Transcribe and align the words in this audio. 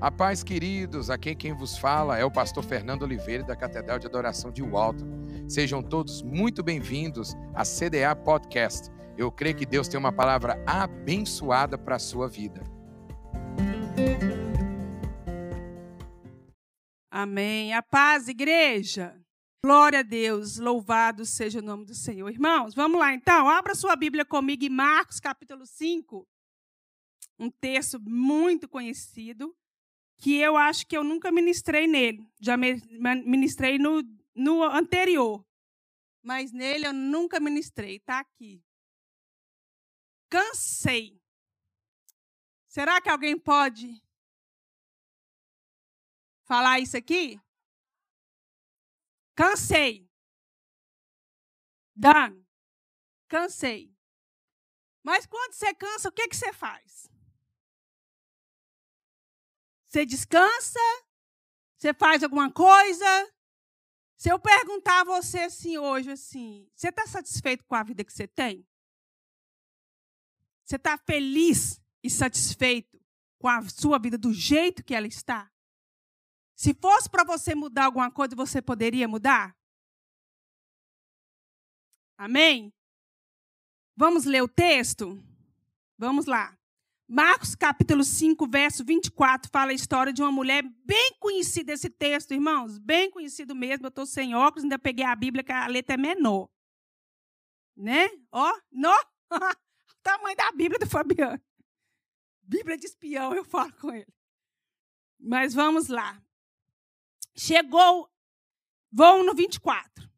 A 0.00 0.10
paz, 0.10 0.42
queridos, 0.42 1.10
aqui 1.10 1.34
quem 1.34 1.52
vos 1.52 1.76
fala 1.76 2.16
é 2.16 2.24
o 2.24 2.30
pastor 2.30 2.64
Fernando 2.64 3.02
Oliveira 3.02 3.44
da 3.44 3.54
Catedral 3.54 3.98
de 3.98 4.06
Adoração 4.06 4.50
de 4.50 4.62
Walton. 4.62 5.04
Sejam 5.46 5.82
todos 5.82 6.22
muito 6.22 6.62
bem-vindos 6.62 7.34
à 7.54 7.64
CDA 7.64 8.16
Podcast. 8.16 8.88
Eu 9.18 9.30
creio 9.30 9.54
que 9.54 9.66
Deus 9.66 9.88
tem 9.88 10.00
uma 10.00 10.10
palavra 10.10 10.56
abençoada 10.66 11.76
para 11.76 11.96
a 11.96 11.98
sua 11.98 12.26
vida. 12.26 12.62
Amém. 17.10 17.74
A 17.74 17.82
paz, 17.82 18.26
igreja. 18.26 19.14
Glória 19.62 19.98
a 19.98 20.02
Deus, 20.02 20.56
louvado 20.56 21.26
seja 21.26 21.58
o 21.58 21.62
nome 21.62 21.84
do 21.84 21.94
Senhor. 21.94 22.30
Irmãos, 22.30 22.74
vamos 22.74 22.98
lá 22.98 23.12
então, 23.12 23.50
abra 23.50 23.74
sua 23.74 23.94
Bíblia 23.96 24.24
comigo 24.24 24.64
em 24.64 24.70
Marcos 24.70 25.20
capítulo 25.20 25.66
5. 25.66 26.26
Um 27.38 27.50
texto 27.50 28.00
muito 28.00 28.66
conhecido 28.66 29.54
que 30.20 30.38
eu 30.38 30.56
acho 30.56 30.86
que 30.86 30.96
eu 30.96 31.02
nunca 31.02 31.32
ministrei 31.32 31.86
nele. 31.86 32.30
Já 32.38 32.56
ministrei 32.56 33.78
no, 33.78 34.02
no 34.34 34.62
anterior. 34.62 35.44
Mas 36.22 36.52
nele 36.52 36.86
eu 36.86 36.92
nunca 36.92 37.40
ministrei. 37.40 37.96
Está 37.96 38.20
aqui. 38.20 38.62
Cansei. 40.28 41.18
Será 42.68 43.00
que 43.00 43.08
alguém 43.08 43.36
pode 43.36 44.00
falar 46.44 46.78
isso 46.78 46.96
aqui? 46.96 47.40
Cansei. 49.34 50.06
Dan, 51.96 52.44
cansei. 53.26 53.92
Mas 55.02 55.26
quando 55.26 55.54
você 55.54 55.74
cansa, 55.74 56.08
o 56.10 56.12
que, 56.12 56.28
que 56.28 56.36
você 56.36 56.52
faz? 56.52 57.09
Você 59.90 60.06
descansa? 60.06 60.78
Você 61.76 61.92
faz 61.92 62.22
alguma 62.22 62.50
coisa? 62.52 63.34
Se 64.16 64.30
eu 64.30 64.38
perguntar 64.38 65.00
a 65.00 65.04
você 65.04 65.40
assim 65.40 65.78
hoje, 65.78 66.12
assim, 66.12 66.70
você 66.76 66.90
está 66.90 67.06
satisfeito 67.06 67.64
com 67.64 67.74
a 67.74 67.82
vida 67.82 68.04
que 68.04 68.12
você 68.12 68.28
tem? 68.28 68.64
Você 70.64 70.76
está 70.76 70.96
feliz 70.96 71.82
e 72.04 72.08
satisfeito 72.08 73.02
com 73.38 73.48
a 73.48 73.68
sua 73.68 73.98
vida 73.98 74.16
do 74.16 74.32
jeito 74.32 74.84
que 74.84 74.94
ela 74.94 75.08
está? 75.08 75.50
Se 76.54 76.72
fosse 76.74 77.10
para 77.10 77.24
você 77.24 77.54
mudar 77.54 77.86
alguma 77.86 78.12
coisa, 78.12 78.36
você 78.36 78.62
poderia 78.62 79.08
mudar? 79.08 79.56
Amém? 82.16 82.72
Vamos 83.96 84.24
ler 84.24 84.42
o 84.42 84.48
texto? 84.48 85.20
Vamos 85.98 86.26
lá. 86.26 86.59
Marcos 87.12 87.56
capítulo 87.56 88.04
5, 88.04 88.46
verso 88.46 88.84
24, 88.84 89.50
fala 89.50 89.72
a 89.72 89.74
história 89.74 90.12
de 90.12 90.22
uma 90.22 90.30
mulher 90.30 90.62
bem 90.84 91.16
conhecida 91.18 91.72
esse 91.72 91.90
texto, 91.90 92.32
irmãos, 92.32 92.78
bem 92.78 93.10
conhecido 93.10 93.52
mesmo. 93.52 93.84
Eu 93.84 93.88
estou 93.88 94.06
sem 94.06 94.32
óculos, 94.32 94.62
ainda 94.62 94.78
peguei 94.78 95.04
a 95.04 95.16
Bíblia, 95.16 95.42
que 95.42 95.50
a 95.50 95.66
letra 95.66 95.94
é 95.94 95.96
menor. 95.96 96.48
Né? 97.76 98.08
Ó, 98.30 98.56
nó, 98.70 98.96
o 99.28 99.94
tamanho 100.04 100.36
da 100.36 100.52
Bíblia 100.52 100.78
do 100.78 100.86
Fabiano. 100.86 101.42
Bíblia 102.42 102.78
de 102.78 102.86
espião, 102.86 103.34
eu 103.34 103.44
falo 103.44 103.72
com 103.72 103.92
ele. 103.92 104.14
Mas 105.18 105.52
vamos 105.52 105.88
lá. 105.88 106.22
Chegou, 107.36 108.08
vão 108.88 109.24
no 109.24 109.34
24. 109.34 110.08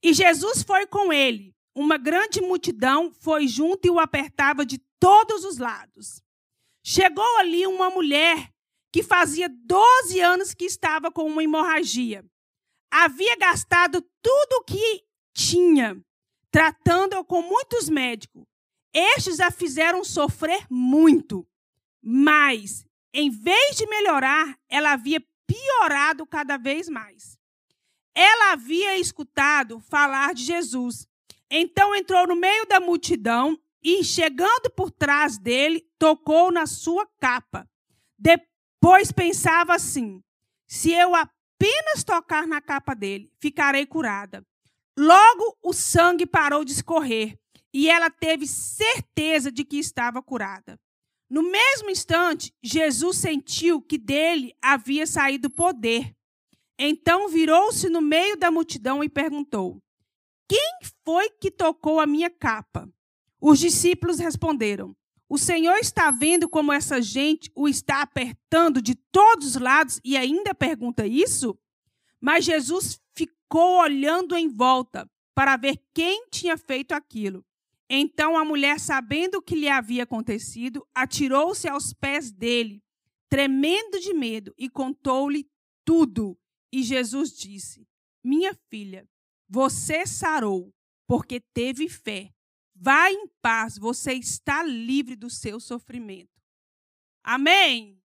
E 0.00 0.14
Jesus 0.14 0.62
foi 0.62 0.86
com 0.86 1.12
ele. 1.12 1.56
Uma 1.74 1.98
grande 1.98 2.40
multidão 2.40 3.12
foi 3.12 3.48
junto 3.48 3.84
e 3.84 3.90
o 3.90 3.98
apertava 3.98 4.64
de 4.64 4.78
todos 5.00 5.44
os 5.44 5.58
lados. 5.58 6.22
Chegou 6.84 7.36
ali 7.38 7.66
uma 7.66 7.90
mulher 7.90 8.52
que 8.92 9.02
fazia 9.02 9.48
12 9.48 10.20
anos 10.20 10.54
que 10.54 10.64
estava 10.64 11.10
com 11.10 11.24
uma 11.24 11.42
hemorragia. 11.42 12.24
Havia 12.90 13.36
gastado 13.36 14.00
tudo 14.22 14.52
o 14.60 14.64
que 14.64 15.04
tinha, 15.34 16.00
tratando-a 16.50 17.24
com 17.24 17.42
muitos 17.42 17.88
médicos. 17.88 18.44
Estes 18.94 19.40
a 19.40 19.50
fizeram 19.50 20.02
sofrer 20.02 20.66
muito, 20.70 21.46
mas, 22.02 22.86
em 23.12 23.28
vez 23.28 23.76
de 23.76 23.86
melhorar, 23.86 24.58
ela 24.68 24.92
havia 24.92 25.22
piorado 25.46 26.26
cada 26.26 26.56
vez 26.56 26.88
mais. 26.88 27.38
Ela 28.14 28.52
havia 28.52 28.96
escutado 28.96 29.78
falar 29.80 30.32
de 30.32 30.44
Jesus. 30.44 31.06
Então 31.50 31.94
entrou 31.94 32.26
no 32.26 32.34
meio 32.34 32.64
da 32.66 32.80
multidão 32.80 33.60
e, 33.82 34.02
chegando 34.02 34.70
por 34.74 34.90
trás 34.90 35.38
dele, 35.38 35.86
tocou 35.98 36.50
na 36.50 36.66
sua 36.66 37.06
capa. 37.20 37.68
Depois 38.18 39.12
pensava 39.12 39.74
assim: 39.74 40.22
se 40.66 40.92
eu 40.92 41.14
apenas 41.14 42.04
tocar 42.04 42.46
na 42.46 42.60
capa 42.60 42.94
dele, 42.94 43.30
ficarei 43.40 43.86
curada. 43.86 44.44
Logo 44.98 45.56
o 45.62 45.72
sangue 45.72 46.26
parou 46.26 46.64
de 46.64 46.72
escorrer 46.72 47.38
e 47.72 47.90
ela 47.90 48.08
teve 48.08 48.46
certeza 48.46 49.52
de 49.52 49.64
que 49.64 49.78
estava 49.78 50.22
curada. 50.22 50.78
No 51.28 51.42
mesmo 51.42 51.90
instante, 51.90 52.54
Jesus 52.62 53.18
sentiu 53.18 53.82
que 53.82 53.98
dele 53.98 54.54
havia 54.62 55.06
saído 55.06 55.50
poder. 55.50 56.14
Então 56.78 57.28
virou-se 57.28 57.88
no 57.88 58.00
meio 58.00 58.36
da 58.36 58.50
multidão 58.50 59.02
e 59.02 59.08
perguntou: 59.08 59.82
Quem 60.48 60.78
foi 61.04 61.28
que 61.30 61.50
tocou 61.50 62.00
a 62.00 62.06
minha 62.06 62.30
capa? 62.30 62.88
Os 63.40 63.58
discípulos 63.58 64.18
responderam: 64.18 64.96
O 65.28 65.38
Senhor 65.38 65.76
está 65.76 66.10
vendo 66.10 66.48
como 66.48 66.72
essa 66.72 67.00
gente 67.00 67.50
o 67.54 67.68
está 67.68 68.02
apertando 68.02 68.80
de 68.80 68.94
todos 68.94 69.48
os 69.48 69.56
lados 69.56 70.00
e 70.04 70.16
ainda 70.16 70.54
pergunta 70.54 71.06
isso? 71.06 71.58
Mas 72.20 72.44
Jesus 72.44 73.00
ficou 73.14 73.80
olhando 73.80 74.34
em 74.34 74.48
volta 74.48 75.08
para 75.34 75.56
ver 75.56 75.78
quem 75.94 76.26
tinha 76.30 76.56
feito 76.56 76.92
aquilo. 76.92 77.44
Então 77.88 78.36
a 78.36 78.44
mulher, 78.44 78.80
sabendo 78.80 79.36
o 79.36 79.42
que 79.42 79.54
lhe 79.54 79.68
havia 79.68 80.02
acontecido, 80.02 80.84
atirou-se 80.94 81.68
aos 81.68 81.92
pés 81.92 82.32
dele, 82.32 82.82
tremendo 83.28 84.00
de 84.00 84.12
medo, 84.12 84.52
e 84.58 84.68
contou-lhe 84.68 85.48
tudo. 85.84 86.36
E 86.72 86.82
Jesus 86.82 87.30
disse: 87.30 87.86
Minha 88.24 88.54
filha, 88.68 89.08
você 89.48 90.04
sarou, 90.04 90.74
porque 91.06 91.40
teve 91.40 91.88
fé. 91.88 92.32
Vá 92.78 93.10
em 93.10 93.26
paz, 93.40 93.78
você 93.78 94.12
está 94.12 94.62
livre 94.62 95.16
do 95.16 95.30
seu 95.30 95.58
sofrimento. 95.58 96.42
Amém? 97.24 97.98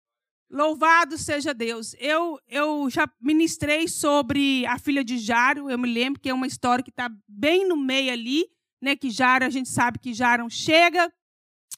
Louvado 0.49 1.17
seja 1.17 1.53
Deus. 1.53 1.95
Eu, 1.99 2.39
eu 2.47 2.89
já 2.89 3.11
ministrei 3.19 3.87
sobre 3.87 4.65
a 4.67 4.77
filha 4.77 5.03
de 5.03 5.17
Jaro, 5.17 5.69
eu 5.69 5.77
me 5.77 5.91
lembro 5.91 6.19
que 6.19 6.29
é 6.29 6.33
uma 6.33 6.47
história 6.47 6.83
que 6.83 6.91
está 6.91 7.09
bem 7.27 7.67
no 7.67 7.75
meio 7.75 8.11
ali, 8.11 8.45
né? 8.81 8.95
Que 8.95 9.09
Jaro, 9.09 9.45
a 9.45 9.49
gente 9.49 9.69
sabe 9.69 9.99
que 9.99 10.13
Jaro 10.13 10.49
chega 10.49 11.11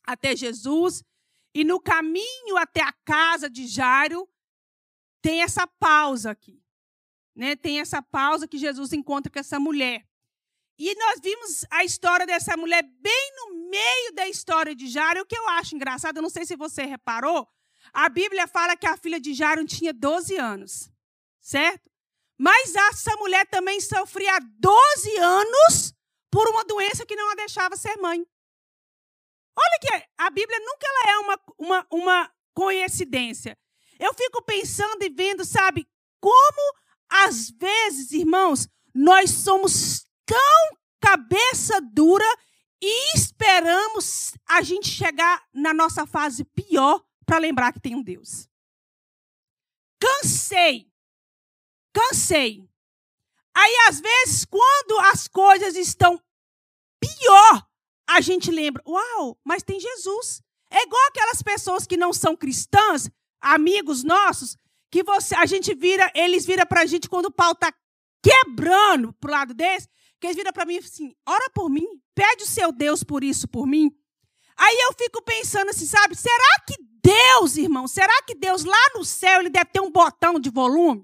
até 0.05 0.35
Jesus, 0.35 1.03
e 1.53 1.63
no 1.63 1.79
caminho 1.79 2.57
até 2.57 2.81
a 2.81 2.93
casa 3.05 3.49
de 3.49 3.67
Jaro, 3.67 4.27
tem 5.21 5.41
essa 5.41 5.67
pausa 5.67 6.31
aqui. 6.31 6.61
Né? 7.35 7.55
Tem 7.55 7.79
essa 7.79 8.01
pausa 8.01 8.47
que 8.47 8.57
Jesus 8.57 8.93
encontra 8.93 9.31
com 9.31 9.39
essa 9.39 9.59
mulher. 9.59 10.07
E 10.83 10.95
nós 10.95 11.19
vimos 11.21 11.63
a 11.69 11.83
história 11.83 12.25
dessa 12.25 12.57
mulher 12.57 12.81
bem 12.81 13.33
no 13.35 13.69
meio 13.69 14.15
da 14.15 14.27
história 14.27 14.73
de 14.73 14.87
Jairo. 14.87 15.21
O 15.21 15.25
que 15.27 15.37
eu 15.37 15.47
acho 15.49 15.75
engraçado, 15.75 16.17
eu 16.17 16.23
não 16.23 16.29
sei 16.29 16.43
se 16.43 16.55
você 16.55 16.85
reparou, 16.85 17.47
a 17.93 18.09
Bíblia 18.09 18.47
fala 18.47 18.75
que 18.75 18.87
a 18.87 18.97
filha 18.97 19.19
de 19.19 19.31
Jairo 19.31 19.63
tinha 19.63 19.93
12 19.93 20.37
anos, 20.37 20.91
certo? 21.39 21.87
Mas 22.35 22.73
essa 22.73 23.15
mulher 23.17 23.45
também 23.45 23.79
sofria 23.79 24.39
12 24.39 25.17
anos 25.17 25.93
por 26.31 26.49
uma 26.49 26.65
doença 26.65 27.05
que 27.05 27.15
não 27.15 27.29
a 27.29 27.35
deixava 27.35 27.75
ser 27.77 27.95
mãe. 27.97 28.25
Olha 29.55 29.79
que 29.79 30.07
a 30.17 30.31
Bíblia 30.31 30.59
nunca 30.61 30.87
ela 30.87 31.11
é 31.11 31.17
uma, 31.19 31.41
uma, 31.59 31.87
uma 31.91 32.33
coincidência. 32.55 33.55
Eu 33.99 34.15
fico 34.15 34.41
pensando 34.41 35.03
e 35.03 35.09
vendo, 35.09 35.45
sabe, 35.45 35.87
como 36.19 36.75
às 37.07 37.51
vezes, 37.51 38.13
irmãos, 38.13 38.67
nós 38.95 39.29
somos 39.29 40.07
tão 40.31 40.77
cabeça 41.01 41.81
dura 41.81 42.25
e 42.81 43.15
esperamos 43.15 44.33
a 44.47 44.61
gente 44.61 44.87
chegar 44.87 45.43
na 45.53 45.73
nossa 45.73 46.07
fase 46.07 46.45
pior 46.45 47.03
para 47.25 47.37
lembrar 47.37 47.73
que 47.73 47.81
tem 47.81 47.95
um 47.95 48.01
Deus. 48.01 48.47
Cansei. 49.99 50.89
Cansei. 51.93 52.67
Aí, 53.53 53.75
às 53.89 53.99
vezes, 53.99 54.45
quando 54.45 54.99
as 55.11 55.27
coisas 55.27 55.75
estão 55.75 56.19
pior, 56.99 57.67
a 58.09 58.21
gente 58.21 58.49
lembra: 58.49 58.81
uau, 58.87 59.37
mas 59.43 59.63
tem 59.63 59.79
Jesus. 59.79 60.41
É 60.69 60.83
igual 60.83 61.07
aquelas 61.07 61.41
pessoas 61.41 61.85
que 61.85 61.97
não 61.97 62.13
são 62.13 62.35
cristãs, 62.37 63.09
amigos 63.41 64.03
nossos, 64.03 64.55
que 64.89 65.03
você, 65.03 65.35
a 65.35 65.45
gente 65.45 65.75
vira, 65.75 66.09
eles 66.15 66.45
viram 66.45 66.65
para 66.65 66.81
a 66.81 66.85
gente 66.85 67.09
quando 67.09 67.25
o 67.25 67.31
pau 67.31 67.51
está 67.51 67.73
quebrando 68.23 69.11
para 69.13 69.29
o 69.29 69.31
lado 69.31 69.53
desse, 69.53 69.89
que 70.21 70.27
eles 70.27 70.37
viram 70.37 70.53
para 70.53 70.65
mim 70.65 70.77
assim: 70.77 71.15
ora 71.27 71.49
por 71.49 71.69
mim, 71.69 71.87
pede 72.13 72.43
o 72.43 72.47
seu 72.47 72.71
Deus 72.71 73.03
por 73.03 73.23
isso, 73.23 73.47
por 73.47 73.65
mim. 73.65 73.91
Aí 74.55 74.77
eu 74.81 74.93
fico 74.93 75.21
pensando 75.23 75.69
assim, 75.69 75.87
sabe? 75.87 76.15
Será 76.15 76.63
que 76.67 76.75
Deus, 77.03 77.57
irmão, 77.57 77.87
será 77.87 78.21
que 78.21 78.35
Deus 78.35 78.63
lá 78.63 78.89
no 78.93 79.03
céu 79.03 79.39
ele 79.39 79.49
deve 79.49 79.71
ter 79.71 79.81
um 79.81 79.91
botão 79.91 80.39
de 80.39 80.51
volume? 80.51 81.03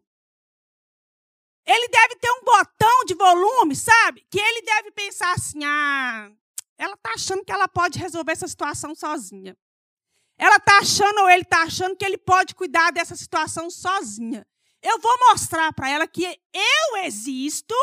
Ele 1.65 1.87
deve 1.89 2.15
ter 2.17 2.31
um 2.31 2.43
botão 2.43 3.05
de 3.05 3.15
volume, 3.15 3.75
sabe? 3.75 4.23
Que 4.29 4.39
ele 4.39 4.61
deve 4.61 4.91
pensar 4.91 5.33
assim: 5.33 5.63
ah, 5.65 6.31
ela 6.77 6.93
está 6.93 7.13
achando 7.15 7.43
que 7.43 7.51
ela 7.51 7.67
pode 7.67 7.97
resolver 7.97 8.31
essa 8.31 8.47
situação 8.47 8.93
sozinha. 8.93 9.57
Ela 10.37 10.57
está 10.57 10.77
achando 10.77 11.21
ou 11.21 11.29
ele 11.29 11.41
está 11.41 11.63
achando 11.63 11.95
que 11.95 12.05
ele 12.05 12.19
pode 12.19 12.53
cuidar 12.53 12.91
dessa 12.91 13.15
situação 13.15 13.71
sozinha. 13.71 14.45
Eu 14.83 14.99
vou 14.99 15.17
mostrar 15.31 15.73
para 15.73 15.89
ela 15.89 16.07
que 16.07 16.23
eu 16.23 16.97
existo 17.03 17.73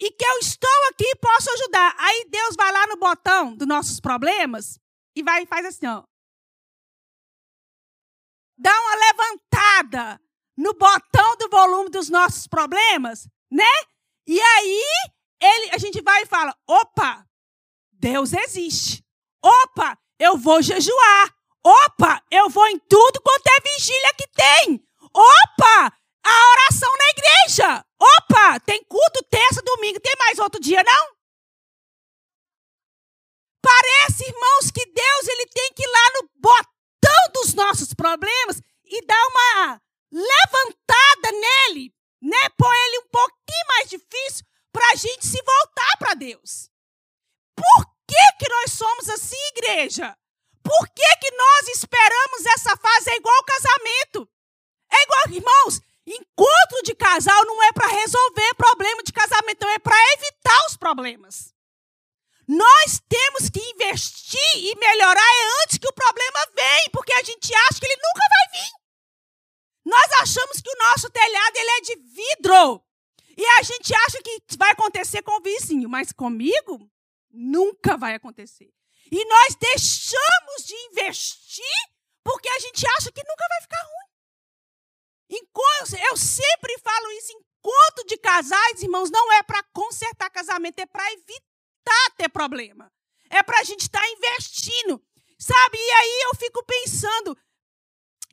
e 0.00 0.10
que 0.10 0.24
eu 0.24 0.38
estou 0.38 0.88
aqui 0.90 1.04
e 1.04 1.16
posso 1.16 1.50
ajudar. 1.50 1.94
Aí 1.98 2.26
Deus 2.30 2.54
vai 2.56 2.70
lá 2.72 2.86
no 2.86 2.96
botão 2.96 3.56
dos 3.56 3.66
nossos 3.66 4.00
problemas 4.00 4.78
e 5.14 5.22
vai 5.22 5.42
e 5.42 5.46
faz 5.46 5.66
assim, 5.66 5.86
ó. 5.86 6.04
Dá 8.56 8.72
uma 8.72 8.94
levantada 8.94 10.20
no 10.56 10.74
botão 10.74 11.36
do 11.36 11.48
volume 11.48 11.90
dos 11.90 12.08
nossos 12.08 12.46
problemas, 12.46 13.28
né? 13.50 13.70
E 14.26 14.40
aí 14.40 14.84
ele, 15.40 15.70
a 15.70 15.78
gente 15.78 16.00
vai 16.02 16.22
e 16.22 16.26
fala: 16.26 16.56
opa, 16.66 17.24
Deus 17.92 18.32
existe. 18.32 19.04
Opa, 19.42 19.98
eu 20.18 20.36
vou 20.36 20.60
jejuar. 20.60 21.34
Opa, 21.64 22.22
eu 22.30 22.48
vou 22.48 22.66
em 22.66 22.78
tudo 22.78 23.20
quanto 23.20 23.46
é 23.46 23.72
vigília 23.72 24.14
que 24.14 24.26
tem. 24.28 24.84
Opa, 25.12 25.92
a 26.24 26.50
oração 26.52 26.90
na 26.98 27.10
igreja. 27.10 27.84
Problemas 38.08 38.62
e 38.84 39.04
dar 39.04 39.26
uma 39.26 39.82
levantada 40.10 41.32
nele, 41.32 41.92
né? 42.22 42.48
Pôr 42.56 42.72
ele 42.72 42.98
um 43.00 43.08
pouquinho 43.10 43.66
mais 43.68 43.90
difícil 43.90 44.46
para 44.72 44.90
a 44.92 44.94
gente 44.94 45.26
se 45.26 45.42
voltar 45.42 45.96
para 45.98 46.14
Deus. 46.14 46.70
Por 47.54 47.86
que, 48.06 48.32
que 48.38 48.48
nós 48.48 48.72
somos 48.72 49.08
assim, 49.10 49.36
igreja? 49.56 50.16
Por 50.62 50.88
que, 50.88 51.16
que 51.16 51.30
nós 51.32 51.68
esperamos 51.68 52.46
essa 52.46 52.76
fase? 52.76 53.10
É 53.10 53.16
igual 53.16 53.44
casamento. 53.44 54.28
É 54.90 55.02
igual, 55.02 55.28
irmãos, 55.30 55.80
encontro 56.06 56.82
de 56.84 56.94
casal 56.94 57.44
não 57.44 57.62
é 57.62 57.72
para 57.72 57.88
resolver 57.88 58.54
problema 58.54 59.02
de 59.02 59.12
casamento, 59.12 59.64
não 59.64 59.70
é 59.70 59.78
para 59.78 59.96
evitar 60.14 60.66
os 60.66 60.76
problemas. 60.76 61.54
Nós 62.48 62.98
temos 63.06 63.50
que 63.50 63.60
investir 63.60 64.56
e 64.56 64.74
melhorar 64.76 65.20
é 65.20 65.62
antes 65.62 65.76
que 65.76 65.86
o 65.86 65.92
problema 65.92 66.46
venha, 66.56 66.90
porque 66.90 67.12
a 67.12 67.22
gente 67.22 67.54
acha 67.54 67.78
que 67.78 67.84
ele 67.84 67.96
nunca 67.96 68.22
vai 68.30 68.60
vir. 68.60 68.72
Nós 69.84 70.12
achamos 70.22 70.60
que 70.62 70.70
o 70.70 70.78
nosso 70.78 71.10
telhado 71.10 71.56
ele 71.56 71.70
é 71.70 71.80
de 71.82 71.96
vidro. 71.96 72.82
E 73.36 73.44
a 73.44 73.62
gente 73.62 73.94
acha 73.94 74.22
que 74.22 74.56
vai 74.56 74.70
acontecer 74.70 75.22
com 75.22 75.38
o 75.38 75.42
vizinho, 75.42 75.90
mas 75.90 76.10
comigo 76.10 76.90
nunca 77.30 77.98
vai 77.98 78.14
acontecer. 78.14 78.72
E 79.12 79.24
nós 79.26 79.54
deixamos 79.54 80.64
de 80.66 80.74
investir 80.90 81.64
porque 82.24 82.48
a 82.48 82.58
gente 82.60 82.86
acha 82.96 83.12
que 83.12 83.22
nunca 83.26 83.46
vai 83.48 83.60
ficar 83.60 83.82
ruim. 83.82 84.08
Eu 86.08 86.16
sempre 86.16 86.78
falo 86.78 87.10
isso, 87.12 87.32
enquanto 87.32 88.06
de 88.06 88.16
casais, 88.16 88.82
irmãos, 88.82 89.10
não 89.10 89.32
é 89.34 89.42
para 89.42 89.62
consertar 89.72 90.30
casamento, 90.30 90.78
é 90.78 90.86
para 90.86 91.12
evitar 91.12 91.47
ter 92.16 92.28
problema. 92.28 92.90
É 93.30 93.42
para 93.42 93.60
a 93.60 93.64
gente 93.64 93.82
estar 93.82 94.00
tá 94.00 94.08
investindo. 94.08 95.02
Sabe? 95.38 95.78
E 95.78 95.90
aí 95.90 96.22
eu 96.24 96.36
fico 96.36 96.64
pensando 96.64 97.36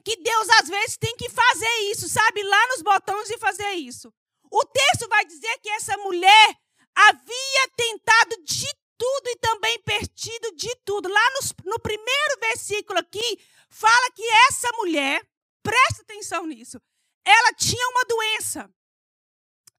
que 0.04 0.16
Deus 0.18 0.50
às 0.62 0.68
vezes 0.68 0.98
tem 0.98 1.16
que 1.16 1.30
fazer 1.30 1.92
isso, 1.92 2.10
sabe? 2.10 2.44
Lá 2.44 2.68
nos 2.68 2.82
botões 2.82 3.30
e 3.30 3.38
fazer 3.38 3.72
isso. 3.74 4.14
O 4.52 4.64
texto 4.66 5.08
vai 5.08 5.26
dizer 5.26 5.58
que 5.60 5.70
essa 5.70 5.98
mulher 5.98 6.56
havia 6.96 7.70
tentado 7.76 8.44
de 8.44 8.68
tudo 8.98 9.30
e 9.30 9.36
também 9.38 9.80
perdido 9.80 10.56
de 10.56 10.74
tudo. 10.86 11.10
Lá 11.10 11.30
no, 11.32 11.72
no 11.72 11.80
primeiro 11.80 12.40
versículo 12.40 13.00
aqui, 13.00 13.40
fala 13.70 14.12
que 14.12 14.24
essa 14.48 14.70
mulher, 14.78 15.28
presta 15.62 16.02
atenção 16.02 16.46
nisso, 16.48 16.80
ela 17.26 17.54
tinha 17.54 17.88
uma 17.90 18.06
doença. 18.06 18.70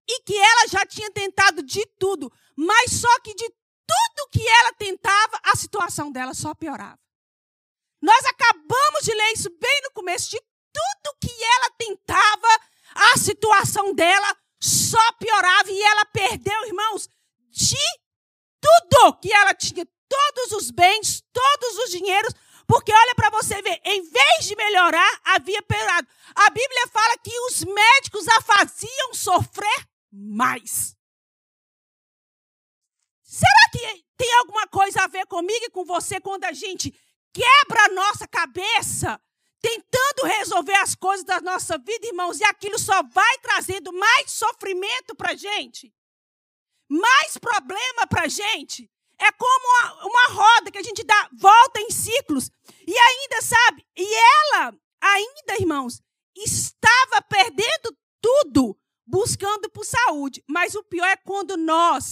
E 0.09 0.23
que 0.23 0.37
ela 0.37 0.69
já 0.69 0.87
tinha 0.87 1.11
tentado 1.11 1.63
de 1.63 1.85
tudo, 1.99 2.33
mas 2.55 2.93
só 2.93 3.21
que 3.21 3.35
de 3.35 3.53
tudo 3.87 4.31
que 4.31 4.47
ela 4.47 4.73
tentava, 4.73 5.41
a 5.45 5.57
situação 5.57 6.11
dela 6.11 6.35
só 6.35 6.55
piorava. 6.55 6.99
Nós 8.03 8.25
acabamos 8.27 9.03
de 9.03 9.15
ler 9.15 9.33
isso 9.33 9.51
bem 9.59 9.81
no 9.85 9.91
começo, 9.93 10.31
de 10.31 10.41
tudo 10.73 11.17
que 11.21 11.33
ela 11.45 11.71
tentava, 11.79 12.49
a 12.95 13.19
situação 13.19 13.95
dela 13.95 14.37
só 14.61 15.13
piorava 15.13 15.71
e 15.71 15.83
ela 15.83 16.05
perdeu, 16.07 16.67
irmãos, 16.67 17.09
de 17.51 17.77
tudo 18.61 19.15
que 19.21 19.33
ela 19.33 19.55
tinha, 19.55 19.87
todos 20.09 20.53
os 20.53 20.71
bens, 20.71 21.23
todos 21.33 21.79
os 21.79 21.91
dinheiros, 21.91 22.33
porque 22.67 22.93
olha 22.93 23.15
para 23.15 23.31
você 23.31 23.63
ver, 23.63 23.81
em 23.85 24.03
vez 24.03 24.45
de 24.45 24.57
melhorar, 24.57 25.21
havia 25.25 25.63
piorado. 25.63 26.09
A 26.35 26.51
Bíblia 26.51 26.89
fala 26.89 27.17
que 27.19 27.39
os 27.49 27.65
médicos 27.65 28.27
a 28.29 28.41
faziam 28.43 29.15
sofrer 29.15 29.89
mais. 30.11 30.96
Será 33.41 33.65
que 33.73 34.05
tem 34.17 34.33
alguma 34.39 34.67
coisa 34.69 35.03
a 35.03 35.07
ver 35.07 35.27
comigo 35.27 35.65
e 35.67 35.71
com 35.71 35.85
você 35.85 36.21
quando 36.21 36.45
a 36.45 36.53
gente 36.53 36.91
quebra 37.33 37.85
a 37.85 37.89
nossa 37.89 38.27
cabeça 38.27 39.21
tentando 39.61 40.25
resolver 40.25 40.77
as 40.77 40.95
coisas 40.95 41.25
da 41.25 41.41
nossa 41.41 41.77
vida, 41.77 42.07
irmãos, 42.07 42.41
e 42.41 42.45
aquilo 42.45 42.79
só 42.79 43.03
vai 43.03 43.39
trazendo 43.39 43.93
mais 43.93 44.31
sofrimento 44.31 45.15
para 45.15 45.33
a 45.33 45.37
gente? 45.37 45.93
mais 46.89 47.37
problema 47.39 48.07
para 48.09 48.25
a 48.25 48.29
gente. 48.29 48.91
É 49.19 49.33
como 49.33 49.67
uma, 49.69 50.07
uma 50.07 50.27
roda 50.29 50.71
que 50.71 50.79
a 50.79 50.83
gente 50.83 51.03
dá 51.03 51.29
volta 51.33 51.81
em 51.81 51.91
ciclos. 51.91 52.51
E 52.87 52.97
ainda, 52.97 53.43
sabe? 53.43 53.87
E 53.97 54.15
ela, 54.15 54.75
ainda, 55.01 55.61
irmãos, 55.61 56.03
estava 56.37 57.23
perdendo 57.23 57.97
tudo 58.21 58.79
buscando 59.07 59.71
por 59.71 59.85
saúde. 59.85 60.45
Mas 60.49 60.75
o 60.75 60.85
pior 60.85 61.07
é 61.07 61.17
quando 61.17 61.57
nós, 61.57 62.05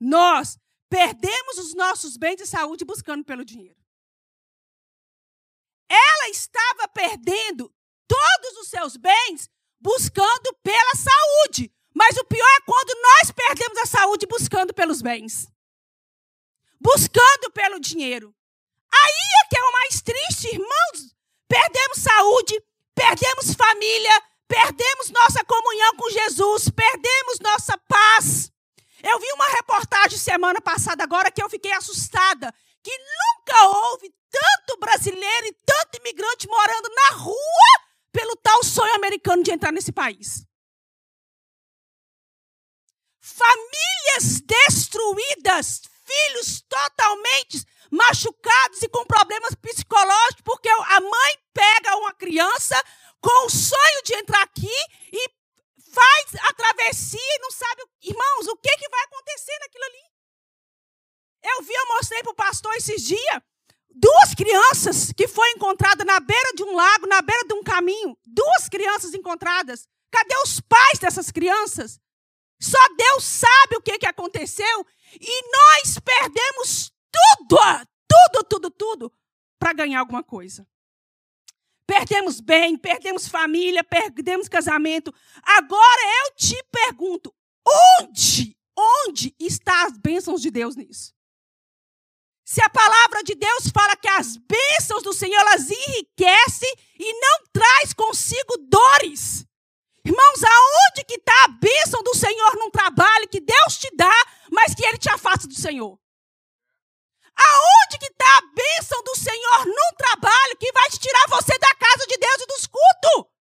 nós, 0.00 0.58
perdemos 0.88 1.58
os 1.58 1.74
nossos 1.74 2.16
bens 2.16 2.36
de 2.36 2.46
saúde 2.46 2.84
buscando 2.84 3.24
pelo 3.24 3.44
dinheiro. 3.44 3.78
Ela 5.88 6.28
estava 6.28 6.88
perdendo 6.88 7.72
todos 8.06 8.58
os 8.58 8.68
seus 8.68 8.96
bens 8.96 9.50
buscando 9.80 10.54
pela 10.62 10.94
saúde. 10.94 11.72
Mas 11.94 12.16
o 12.16 12.24
pior 12.24 12.48
é 12.56 12.60
quando 12.62 13.00
nós 13.02 13.30
perdemos 13.30 13.78
a 13.78 13.86
saúde 13.86 14.26
buscando 14.26 14.74
pelos 14.74 15.00
bens, 15.00 15.48
buscando 16.80 17.52
pelo 17.52 17.78
dinheiro. 17.78 18.34
Aí 18.92 19.44
é 19.44 19.48
que 19.48 19.58
é 19.58 19.62
o 19.62 19.72
mais 19.72 20.02
triste, 20.02 20.48
irmãos. 20.48 21.14
Perdemos 21.46 21.98
saúde, 21.98 22.60
perdemos 22.94 23.54
família, 23.54 24.22
perdemos 24.48 25.10
nossa 25.10 25.44
comunhão 25.44 25.96
com 25.96 26.10
Jesus, 26.10 26.68
perdemos 26.70 27.38
nossa 27.40 27.78
paz. 27.78 28.50
Eu 29.06 29.18
vi 29.18 29.30
uma 29.32 29.46
reportagem 29.48 30.18
semana 30.18 30.62
passada 30.62 31.04
agora 31.04 31.30
que 31.30 31.42
eu 31.42 31.50
fiquei 31.50 31.72
assustada, 31.72 32.50
que 32.82 32.90
nunca 32.90 33.68
houve 33.68 34.10
tanto 34.30 34.80
brasileiro 34.80 35.46
e 35.46 35.52
tanto 35.66 35.98
imigrante 35.98 36.48
morando 36.48 36.88
na 36.88 37.16
rua 37.16 37.84
pelo 38.10 38.34
tal 38.36 38.64
sonho 38.64 38.94
americano 38.94 39.42
de 39.42 39.50
entrar 39.50 39.72
nesse 39.72 39.92
país. 39.92 40.46
Famílias 43.20 44.40
destruídas, 44.40 45.82
filhos 46.04 46.62
totalmente 46.62 47.62
machucados 47.90 48.82
e 48.82 48.88
com 48.88 49.04
problemas 49.04 49.54
psicológicos, 49.54 50.42
porque 50.44 50.68
a 50.68 51.00
mãe 51.00 51.38
pega 51.52 51.96
uma 51.96 52.14
criança 52.14 52.82
com 53.20 53.46
o 53.46 53.50
sonho 53.50 54.02
de 54.04 54.14
entrar 54.14 54.42
aqui 54.42 54.76
e 55.12 55.30
faz 55.94 56.34
a 56.48 56.52
travessia 56.54 57.20
e 57.20 57.38
não 57.38 57.50
sabe, 57.50 57.82
irmãos, 58.02 58.48
o 58.48 58.56
que, 58.56 58.76
que 58.76 58.88
mostrei 62.14 62.22
para 62.22 62.32
o 62.32 62.34
pastor 62.34 62.74
esses 62.74 63.02
dias, 63.02 63.42
duas 63.90 64.34
crianças 64.34 65.12
que 65.12 65.26
foi 65.26 65.48
encontrada 65.50 66.04
na 66.04 66.20
beira 66.20 66.52
de 66.54 66.62
um 66.62 66.74
lago, 66.74 67.06
na 67.06 67.20
beira 67.20 67.44
de 67.46 67.54
um 67.54 67.62
caminho, 67.62 68.16
duas 68.24 68.68
crianças 68.68 69.14
encontradas. 69.14 69.88
Cadê 70.10 70.36
os 70.44 70.60
pais 70.60 70.98
dessas 71.00 71.30
crianças? 71.30 72.00
Só 72.60 72.78
Deus 72.96 73.24
sabe 73.24 73.76
o 73.76 73.82
que, 73.82 73.98
que 73.98 74.06
aconteceu. 74.06 74.86
E 75.20 75.42
nós 75.50 75.98
perdemos 75.98 76.92
tudo, 77.10 77.56
tudo, 78.08 78.44
tudo, 78.48 78.70
tudo, 78.70 79.12
para 79.58 79.72
ganhar 79.72 80.00
alguma 80.00 80.22
coisa. 80.22 80.66
Perdemos 81.86 82.40
bem, 82.40 82.78
perdemos 82.78 83.28
família, 83.28 83.84
perdemos 83.84 84.48
casamento. 84.48 85.12
Agora 85.42 86.02
eu 86.26 86.34
te 86.36 86.56
pergunto: 86.70 87.34
onde, 88.00 88.56
onde 88.76 89.34
estão 89.38 89.74
as 89.86 89.98
bênçãos 89.98 90.40
de 90.40 90.50
Deus 90.50 90.76
nisso? 90.76 91.13
Se 92.44 92.60
a 92.60 92.68
palavra 92.68 93.22
de 93.24 93.34
Deus 93.34 93.70
fala 93.72 93.96
que 93.96 94.08
as 94.08 94.36
bênçãos 94.36 95.02
do 95.02 95.14
Senhor 95.14 95.40
elas 95.40 95.70
enriquecem 95.70 96.72
e 96.98 97.12
não 97.18 97.46
traz 97.50 97.94
consigo 97.94 98.58
dores. 98.68 99.46
Irmãos, 100.04 100.44
aonde 100.44 101.04
que 101.06 101.14
está 101.14 101.44
a 101.44 101.48
bênção 101.48 102.02
do 102.02 102.14
Senhor 102.14 102.56
num 102.56 102.70
trabalho 102.70 103.28
que 103.28 103.40
Deus 103.40 103.78
te 103.78 103.90
dá, 103.96 104.12
mas 104.52 104.74
que 104.74 104.84
Ele 104.84 104.98
te 104.98 105.08
afasta 105.08 105.48
do 105.48 105.54
Senhor? 105.54 105.98
Aonde 107.34 107.98
que 107.98 108.12
está 108.12 108.36
a 108.36 108.42
bênção 108.54 109.02
do 109.02 109.16
Senhor 109.16 109.66
num 109.66 109.96
trabalho 109.96 110.56
que 110.60 110.70
vai 110.72 110.90
te 110.90 110.98
tirar 110.98 111.26
você 111.28 111.58
da 111.58 111.74
casa 111.74 112.06
de 112.06 112.18
Deus 112.18 112.42
e 112.42 112.46
dos 112.46 112.66
cultos? 112.66 113.32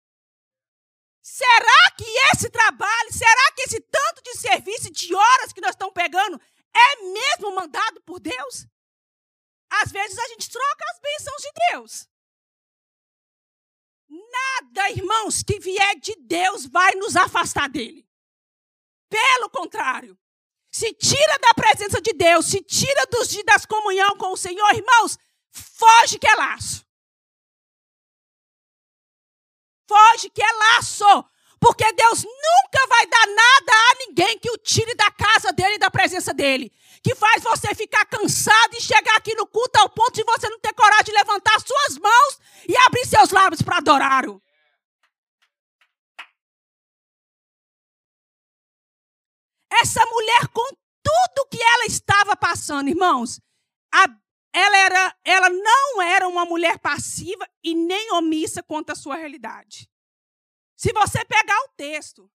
Será 1.22 1.92
que 1.98 2.06
esse 2.34 2.50
trabalho, 2.50 3.12
será 3.12 3.52
que 3.52 3.64
esse 3.64 3.82
tanto 3.82 4.24
de 4.24 4.38
serviço, 4.38 4.90
de 4.90 5.14
horas 5.14 5.52
que 5.52 5.60
nós 5.60 5.72
estamos 5.72 5.94
pegando, 5.94 6.40
é 6.74 6.96
mesmo 7.04 7.54
mandado 7.54 8.02
por 8.02 8.22
Deus? 8.22 8.66
Às 9.82 9.92
vezes 9.92 10.18
a 10.18 10.28
gente 10.28 10.50
troca 10.50 10.86
as 10.92 11.00
bênçãos 11.00 11.42
de 11.42 11.52
Deus. 11.70 12.10
Nada, 14.08 14.92
irmãos, 14.92 15.42
que 15.42 15.60
vier 15.60 15.96
de 16.00 16.16
Deus 16.16 16.66
vai 16.68 16.94
nos 16.96 17.16
afastar 17.16 17.68
dele. 17.70 18.08
Pelo 19.10 19.50
contrário, 19.50 20.18
se 20.72 20.94
tira 20.94 21.40
da 21.40 21.54
presença 21.54 22.00
de 22.02 22.14
Deus, 22.14 22.46
se 22.46 22.62
tira 22.62 23.06
dos 23.08 23.28
dias 23.28 23.46
das 23.46 23.66
comunhão 23.66 24.16
com 24.18 24.34
o 24.34 24.38
Senhor, 24.38 24.76
irmãos, 24.76 25.18
foge 25.52 26.20
que 26.20 26.28
é 26.28 26.36
laço. 26.36 26.86
Foge 29.88 30.30
que 30.30 30.44
é 30.44 30.52
laço. 30.52 31.26
Porque 31.60 31.92
Deus 31.94 32.24
nunca 32.24 32.88
vai 32.88 33.08
dar 33.08 33.26
nada 33.26 33.72
a 33.72 33.96
ninguém 34.06 34.38
que 34.38 34.52
o 34.52 34.58
tire 34.58 34.94
da 34.96 35.10
casa 35.12 35.52
dele 35.54 35.76
e 35.76 35.80
da 35.80 35.90
presença 35.90 36.34
dele 36.34 36.72
que 37.04 37.14
faz 37.16 37.44
você 37.44 37.76
ficar 37.76 38.06
cansado 38.06 38.76
e 38.76 38.82
chegar 38.82 39.18
aqui 39.18 39.36
no 39.36 39.46
culto 39.46 39.78
ao 39.78 39.90
ponto 39.90 40.14
de 40.14 40.24
você 40.24 40.48
não 40.48 40.60
ter 40.60 40.74
coragem 40.74 41.04
de 41.04 41.12
levantar 41.12 41.60
suas 41.60 41.98
mãos 41.98 42.40
e 42.68 42.78
abrir 42.78 43.06
seus 43.06 43.30
lábios 43.30 43.62
para 43.62 43.78
adorar. 43.78 44.26
-o. 44.26 44.42
Essa 49.70 50.06
mulher, 50.06 50.48
com 50.54 50.66
tudo 51.04 51.50
que 51.50 51.62
ela 51.62 51.86
estava 51.86 52.38
passando, 52.38 52.88
irmãos, 52.88 53.42
a, 53.94 54.06
ela, 54.54 54.78
era, 54.78 55.18
ela 55.26 55.50
não 55.50 56.02
era 56.02 56.28
uma 56.28 56.46
mulher 56.46 56.80
passiva 56.80 57.46
e 57.62 57.76
nem 57.76 58.14
omissa 58.14 58.64
quanto 58.64 58.92
à 58.92 58.96
sua 58.96 59.16
realidade. 59.16 59.90
Se 60.78 60.94
você 60.94 61.26
pegar 61.26 61.60
o 61.66 61.70
texto, 61.76 62.32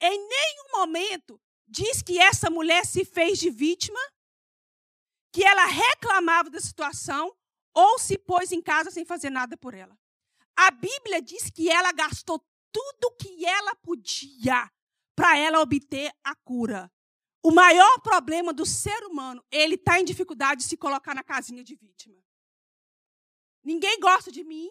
em 0.00 0.18
nenhum 0.18 0.78
momento 0.78 1.40
diz 1.70 2.02
que 2.02 2.18
essa 2.18 2.50
mulher 2.50 2.84
se 2.84 3.04
fez 3.04 3.38
de 3.38 3.48
vítima, 3.48 4.00
que 5.32 5.44
ela 5.44 5.64
reclamava 5.66 6.50
da 6.50 6.60
situação 6.60 7.32
ou 7.72 7.98
se 7.98 8.18
pôs 8.18 8.50
em 8.50 8.60
casa 8.60 8.90
sem 8.90 9.04
fazer 9.04 9.30
nada 9.30 9.56
por 9.56 9.72
ela. 9.72 9.96
A 10.56 10.70
Bíblia 10.72 11.22
diz 11.22 11.48
que 11.48 11.70
ela 11.70 11.92
gastou 11.92 12.44
tudo 12.72 13.04
o 13.04 13.16
que 13.16 13.46
ela 13.46 13.74
podia 13.76 14.70
para 15.14 15.38
ela 15.38 15.60
obter 15.60 16.12
a 16.24 16.34
cura. 16.34 16.90
O 17.42 17.50
maior 17.52 18.00
problema 18.00 18.52
do 18.52 18.66
ser 18.66 19.04
humano, 19.04 19.42
ele 19.50 19.76
está 19.76 19.98
em 20.00 20.04
dificuldade 20.04 20.62
de 20.62 20.68
se 20.68 20.76
colocar 20.76 21.14
na 21.14 21.22
casinha 21.22 21.64
de 21.64 21.74
vítima. 21.76 22.16
Ninguém 23.62 23.98
gosta 24.00 24.30
de 24.30 24.42
mim, 24.42 24.70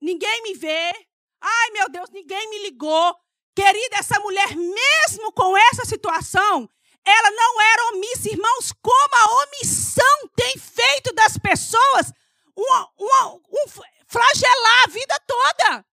ninguém 0.00 0.42
me 0.42 0.54
vê. 0.54 0.92
Ai, 1.40 1.70
meu 1.72 1.88
Deus, 1.88 2.10
ninguém 2.10 2.50
me 2.50 2.62
ligou. 2.62 3.16
Querida, 3.54 3.96
essa 3.98 4.18
mulher, 4.20 4.56
mesmo 4.56 5.32
com 5.32 5.56
essa 5.56 5.84
situação, 5.84 6.68
ela 7.04 7.30
não 7.30 7.60
era 7.60 7.88
omissa. 7.94 8.30
Irmãos, 8.30 8.72
como 8.82 9.14
a 9.14 9.44
omissão 9.44 10.28
tem 10.34 10.58
feito 10.58 11.14
das 11.14 11.38
pessoas 11.38 12.12
uma, 12.56 12.90
uma, 12.98 13.34
um 13.34 13.66
flagelar 14.06 14.84
a 14.84 14.88
vida 14.88 15.20
toda. 15.26 15.86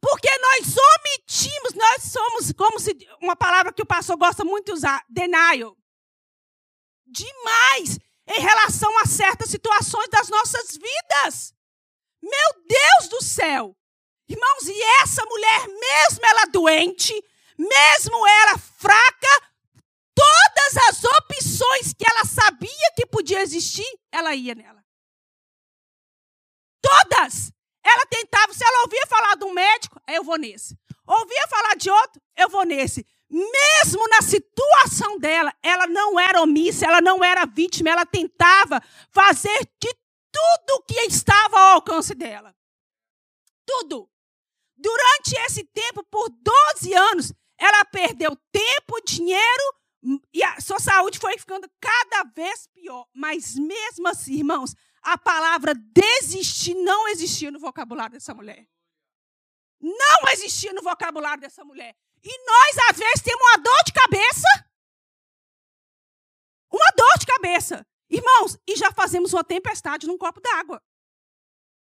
Porque 0.00 0.28
nós 0.38 0.74
omitimos, 0.76 1.74
nós 1.74 2.02
somos, 2.04 2.52
como 2.52 2.80
se, 2.80 2.96
uma 3.20 3.36
palavra 3.36 3.72
que 3.72 3.82
o 3.82 3.86
pastor 3.86 4.16
gosta 4.16 4.44
muito 4.44 4.66
de 4.66 4.72
usar, 4.72 5.04
denial. 5.08 5.76
Demais 7.06 7.98
em 8.26 8.40
relação 8.40 8.96
a 8.98 9.06
certas 9.06 9.50
situações 9.50 10.08
das 10.08 10.28
nossas 10.28 10.76
vidas. 10.76 11.54
Meu 12.22 12.64
Deus 12.66 13.08
do 13.08 13.22
céu! 13.22 13.76
Irmãos, 14.30 14.68
e 14.68 14.82
essa 15.02 15.26
mulher, 15.26 15.66
mesmo 15.66 16.24
ela 16.24 16.44
doente, 16.46 17.12
mesmo 17.58 18.26
ela 18.28 18.58
fraca, 18.58 19.50
todas 20.14 20.76
as 20.88 21.02
opções 21.02 21.92
que 21.92 22.08
ela 22.08 22.24
sabia 22.24 22.92
que 22.94 23.06
podia 23.06 23.42
existir, 23.42 23.88
ela 24.12 24.32
ia 24.32 24.54
nela. 24.54 24.84
Todas. 26.80 27.52
Ela 27.82 28.06
tentava, 28.06 28.54
se 28.54 28.64
ela 28.64 28.82
ouvia 28.82 29.04
falar 29.08 29.34
de 29.34 29.44
um 29.44 29.52
médico, 29.52 30.00
eu 30.06 30.22
vou 30.22 30.38
nesse. 30.38 30.78
Ouvia 31.04 31.48
falar 31.48 31.74
de 31.74 31.90
outro, 31.90 32.22
eu 32.36 32.48
vou 32.48 32.64
nesse. 32.64 33.04
Mesmo 33.28 34.08
na 34.10 34.22
situação 34.22 35.18
dela, 35.18 35.52
ela 35.60 35.88
não 35.88 36.20
era 36.20 36.40
omissa, 36.40 36.86
ela 36.86 37.00
não 37.00 37.24
era 37.24 37.46
vítima, 37.46 37.90
ela 37.90 38.06
tentava 38.06 38.80
fazer 39.10 39.58
de 39.82 39.92
tudo 40.30 40.84
que 40.86 41.00
estava 41.06 41.58
ao 41.58 41.74
alcance 41.74 42.14
dela. 42.14 42.54
Tudo. 43.66 44.09
Durante 44.80 45.36
esse 45.46 45.64
tempo, 45.64 46.02
por 46.04 46.28
12 46.30 46.94
anos, 46.94 47.32
ela 47.58 47.84
perdeu 47.84 48.34
tempo, 48.50 49.00
dinheiro 49.04 49.74
hum, 50.02 50.18
e 50.32 50.42
a 50.42 50.60
sua 50.60 50.78
saúde 50.78 51.18
foi 51.18 51.36
ficando 51.36 51.70
cada 51.78 52.24
vez 52.34 52.66
pior. 52.68 53.06
Mas 53.12 53.56
mesmo 53.56 54.08
assim, 54.08 54.36
irmãos, 54.38 54.74
a 55.02 55.18
palavra 55.18 55.74
desistir 55.74 56.74
não 56.74 57.08
existia 57.08 57.50
no 57.50 57.58
vocabulário 57.58 58.14
dessa 58.14 58.34
mulher. 58.34 58.66
Não 59.80 60.28
existia 60.32 60.72
no 60.72 60.82
vocabulário 60.82 61.40
dessa 61.40 61.64
mulher. 61.64 61.94
E 62.22 62.46
nós, 62.46 62.90
às 62.90 62.98
vezes, 62.98 63.22
temos 63.22 63.40
uma 63.40 63.58
dor 63.58 63.82
de 63.84 63.92
cabeça. 63.92 64.48
Uma 66.70 66.90
dor 66.96 67.18
de 67.18 67.26
cabeça. 67.26 67.86
Irmãos, 68.08 68.58
e 68.66 68.76
já 68.76 68.92
fazemos 68.92 69.32
uma 69.32 69.44
tempestade 69.44 70.06
num 70.06 70.18
copo 70.18 70.40
d'água. 70.40 70.82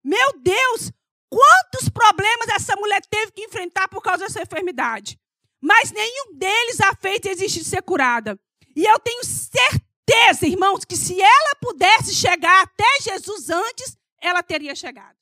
Meu 0.04 0.40
Deus, 0.40 0.92
Quantos 1.30 1.90
problemas 1.90 2.50
essa 2.50 2.76
mulher 2.76 3.02
teve 3.10 3.32
que 3.32 3.44
enfrentar 3.44 3.88
por 3.88 4.02
causa 4.02 4.26
dessa 4.26 4.42
enfermidade? 4.42 5.20
Mas 5.62 5.92
nenhum 5.92 6.36
deles 6.38 6.80
a 6.82 6.96
fez 6.96 7.26
existir 7.26 7.64
ser 7.64 7.82
curada. 7.82 8.40
E 8.76 8.86
eu 8.86 9.00
tenho 9.00 9.24
certeza, 9.24 10.46
irmãos, 10.46 10.86
que 10.86 10.96
se 10.96 11.20
ela 11.22 11.56
pudesse 11.62 12.14
chegar 12.14 12.64
até 12.64 13.02
Jesus 13.02 13.50
antes, 13.50 13.98
ela 14.22 14.44
teria 14.44 14.76
chegado. 14.76 15.16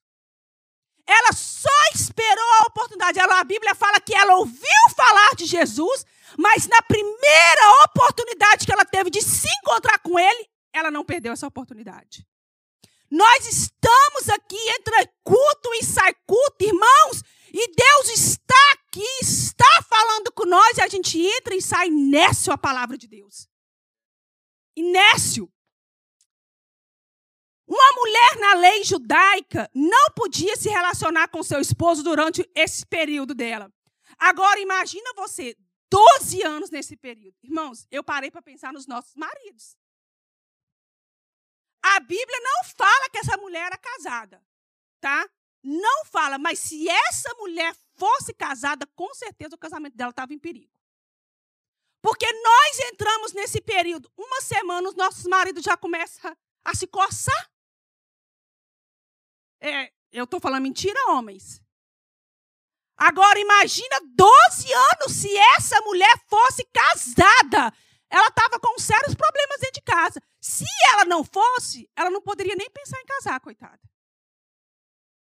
Ela 1.06 1.34
só 1.34 1.70
esperou 1.94 2.52
a 2.60 2.68
oportunidade. 2.68 3.20
Ela, 3.20 3.40
a 3.40 3.44
Bíblia 3.44 3.76
fala 3.76 4.00
que 4.00 4.16
ela 4.16 4.36
ouviu 4.36 4.90
falar 4.96 5.36
de 5.36 5.46
Jesus, 5.46 6.06
mas 6.38 6.68
na 6.68 6.82
primeira 6.82 7.84
oportunidade 7.86 8.66
que 8.66 8.72
ela 8.72 8.86
teve 8.86 9.10
de 9.10 9.22
se 9.22 9.48
encontrar 9.62 10.00
com 10.00 10.18
ele, 10.18 10.50
ela 10.74 10.90
não 10.90 11.04
perdeu 11.04 11.34
essa 11.34 11.48
oportunidade. 11.48 12.26
Nós 13.14 13.46
estamos 13.46 14.28
aqui 14.28 14.58
entre 14.72 15.08
culto 15.24 15.72
e 15.76 15.84
sai 15.84 16.16
culto, 16.26 16.66
irmãos, 16.66 17.22
e 17.54 17.72
Deus 17.72 18.10
está 18.10 18.72
aqui, 18.72 19.06
está 19.22 19.84
falando 19.88 20.32
com 20.32 20.48
nós, 20.48 20.80
e 20.80 20.82
a 20.82 20.88
gente 20.88 21.22
entra 21.22 21.54
e 21.54 21.62
sai 21.62 21.92
nécio 21.92 22.52
a 22.52 22.58
palavra 22.58 22.98
de 22.98 23.08
Deus. 23.08 23.48
Inécio. 24.76 25.48
Uma 27.68 27.92
mulher 27.92 28.36
na 28.40 28.54
lei 28.56 28.84
judaica 28.84 29.70
não 29.76 30.10
podia 30.16 30.56
se 30.56 30.68
relacionar 30.70 31.28
com 31.28 31.44
seu 31.44 31.60
esposo 31.60 32.02
durante 32.02 32.50
esse 32.56 32.84
período 32.84 33.36
dela. 33.36 33.72
Agora, 34.18 34.60
imagina 34.60 35.14
você, 35.16 35.56
12 35.88 36.42
anos 36.42 36.72
nesse 36.72 36.98
período. 36.98 37.38
Irmãos, 37.44 37.86
eu 37.92 38.04
parei 38.04 38.32
para 38.32 38.42
pensar 38.42 38.74
nos 38.74 38.88
nossos 38.88 39.14
maridos. 39.14 39.78
A 41.96 42.00
Bíblia 42.00 42.40
não 42.42 42.64
fala 42.64 43.10
que 43.10 43.20
essa 43.20 43.38
mulher 43.38 43.68
era 43.68 43.78
casada, 43.78 44.44
tá? 45.00 45.30
Não 45.64 46.06
fala, 46.06 46.38
mas 46.38 46.60
se 46.60 46.90
essa 46.90 47.34
mulher 47.36 47.76
fosse 47.96 48.34
casada, 48.34 48.86
com 48.96 49.14
certeza 49.14 49.56
o 49.56 49.60
casamento 49.60 49.96
dela 49.96 50.10
estava 50.10 50.34
em 50.34 50.40
perigo. 50.40 50.74
Porque 52.02 52.30
nós 52.32 52.80
entramos 52.92 53.32
nesse 53.32 53.62
período, 53.62 54.12
uma 54.18 54.42
semana, 54.42 54.90
os 54.90 54.96
nossos 54.96 55.26
maridos 55.26 55.64
já 55.64 55.78
começam 55.78 56.36
a 56.66 56.76
se 56.76 56.86
coçar. 56.88 57.52
É, 59.62 59.94
eu 60.12 60.26
estou 60.26 60.40
falando 60.40 60.64
mentira, 60.64 61.00
homens. 61.12 61.62
Agora 62.98 63.40
imagina 63.40 64.02
12 64.16 64.74
anos 64.74 65.12
se 65.14 65.36
essa 65.56 65.80
mulher 65.82 66.14
fosse 66.28 66.66
casada 66.66 67.74
ela 68.14 68.28
estava 68.28 68.60
com 68.60 68.78
sérios 68.78 69.16
problemas 69.16 69.60
dentro 69.60 69.74
de 69.74 69.82
casa. 69.82 70.22
Se 70.40 70.66
ela 70.92 71.04
não 71.04 71.24
fosse, 71.24 71.90
ela 71.96 72.12
não 72.12 72.22
poderia 72.22 72.56
nem 72.56 72.70
pensar 72.70 73.02
em 73.02 73.06
casar, 73.06 73.40
coitada. 73.40 73.80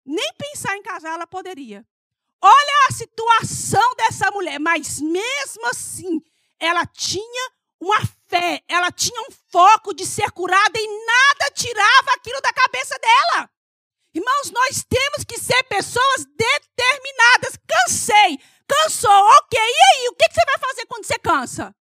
Nem 0.06 0.34
pensar 0.38 0.77
em 0.77 0.82
casar 0.82 1.15
ela 1.15 1.27
poderia. 1.27 1.86
Olha 2.41 2.88
a 2.88 2.94
situação 2.94 3.94
dessa 3.98 4.32
mulher, 4.32 4.58
mas 4.58 5.01
mesmo 5.01 5.67
assim, 5.67 6.22
ela 6.58 6.86
tinha 6.86 7.51
uma 7.77 8.00
fé, 8.29 8.63
ela 8.70 8.89
tinha 8.89 9.22
um 9.24 9.32
foco 9.51 9.94
de 9.94 10.06
ser 10.06 10.32
curada 10.32 10.79
e 10.79 11.06
nada 11.06 11.51
tirava 11.53 12.12
aquilo 12.15 12.39
da 12.39 12.53
cabeça 12.53 12.98
dela. 13.00 13.50
Irmãos, 14.13 14.50
nós 14.50 14.86
temos 14.88 15.25
que 15.25 15.38
ser 15.38 15.62
pessoas 15.63 16.25
determinadas. 16.38 17.60
Cansei, 17.67 18.39
cansou, 18.65 19.12
ok. 19.12 19.60
E 19.60 19.98
aí, 19.98 20.08
o 20.08 20.15
que 20.15 20.32
você 20.32 20.46
vai 20.46 20.58
fazer 20.58 20.86
quando 20.86 21.03
você 21.03 21.20
cansa? 21.20 21.75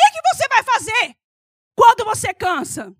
Que, 0.00 0.12
que 0.12 0.34
você 0.34 0.48
vai 0.48 0.62
fazer 0.62 1.16
quando 1.74 2.04
você 2.04 2.32
cansa? 2.32 2.94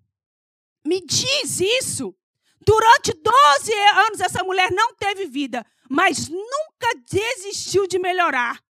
Me 0.85 1.01
diz 1.01 1.61
isso. 1.61 2.15
Durante 2.61 3.13
12 3.13 3.75
anos, 4.07 4.21
essa 4.21 4.45
mulher 4.45 4.71
não 4.71 4.95
teve 4.95 5.27
vida, 5.27 5.65
mas 5.89 6.29
nunca 6.29 6.95
desistiu 7.11 7.87
de 7.87 7.99
melhorar. 7.99 8.63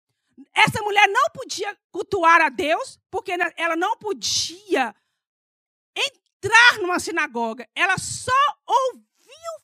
Essa 0.55 0.83
mulher 0.83 1.09
não 1.09 1.31
podia 1.33 1.77
cultuar 1.91 2.41
a 2.41 2.49
Deus, 2.49 2.99
porque 3.11 3.33
ela 3.57 3.77
não 3.77 3.97
podia 3.97 4.95
entrar 5.97 6.79
numa 6.81 6.99
sinagoga. 6.99 7.69
Ela 7.75 7.97
só 7.99 8.33
ouviu 8.67 9.05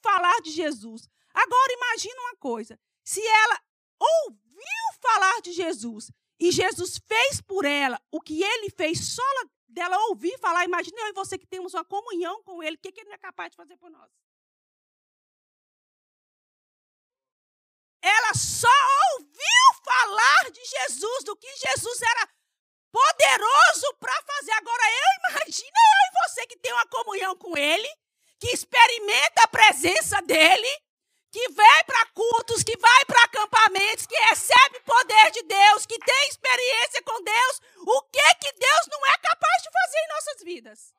falar 0.03 0.41
de 0.41 0.51
Jesus. 0.51 1.09
Agora 1.33 1.73
imagina 1.73 2.21
uma 2.23 2.37
coisa: 2.37 2.79
se 3.05 3.21
ela 3.21 3.61
ouviu 4.01 5.01
falar 5.03 5.41
de 5.43 5.53
Jesus 5.53 6.11
e 6.39 6.51
Jesus 6.51 6.99
fez 7.07 7.41
por 7.41 7.65
ela 7.65 8.01
o 8.11 8.21
que 8.21 8.43
ele 8.43 8.71
fez 8.71 9.15
só 9.15 9.23
dela 9.69 9.97
ouvir 10.09 10.39
falar, 10.39 10.65
imagina 10.65 11.01
eu 11.01 11.09
e 11.09 11.13
você 11.13 11.37
que 11.37 11.47
temos 11.47 11.75
uma 11.75 11.85
comunhão 11.85 12.43
com 12.43 12.63
ele, 12.63 12.77
o 12.77 12.79
que, 12.79 12.93
que 12.93 13.01
ele 13.01 13.09
não 13.09 13.17
é 13.17 13.19
capaz 13.19 13.51
de 13.51 13.57
fazer 13.57 13.77
por 13.77 13.91
nós? 13.91 14.11
Ela 18.01 18.35
só 18.35 18.69
ouviu 19.15 19.83
falar 19.83 20.51
de 20.51 20.63
Jesus, 20.63 21.25
do 21.25 21.35
que 21.37 21.49
Jesus 21.57 22.03
era 22.03 22.29
poderoso 22.93 23.95
para 23.99 24.15
fazer. 24.23 24.53
Agora, 24.53 24.83
eu 24.85 25.31
imagino 25.31 25.69
eu 25.69 26.09
e 26.09 26.29
você 26.29 26.47
que 26.47 26.59
tem 26.59 26.73
uma 26.73 26.87
comunhão 26.87 27.37
com 27.37 27.57
Ele, 27.57 27.89
que 28.39 28.49
experimenta 28.49 29.43
a 29.43 29.49
presença 29.49 30.21
dEle, 30.23 30.69
que 31.35 31.49
vai 31.49 31.85
para 31.85 32.07
cultos, 32.13 32.63
que 32.63 32.77
vai 32.77 33.05
para 33.07 33.25
acampamentos, 33.25 34.07
que 34.07 34.15
recebe 34.15 34.79
poder 34.83 35.33
de 35.33 35.43
Deus, 35.43 35.85
que 35.85 35.99
tem 35.99 36.29
experiência 36.29 37.03
com 37.03 37.21
Deus. 37.25 37.61
O 37.79 38.03
que 38.03 38.35
que 38.37 38.53
Deus 38.53 38.87
não 38.89 39.05
é 39.07 39.19
capaz 39.19 39.63
de 39.65 39.69
fazer 39.73 39.99
em 39.99 40.09
nossas 40.15 40.43
vidas? 40.45 40.95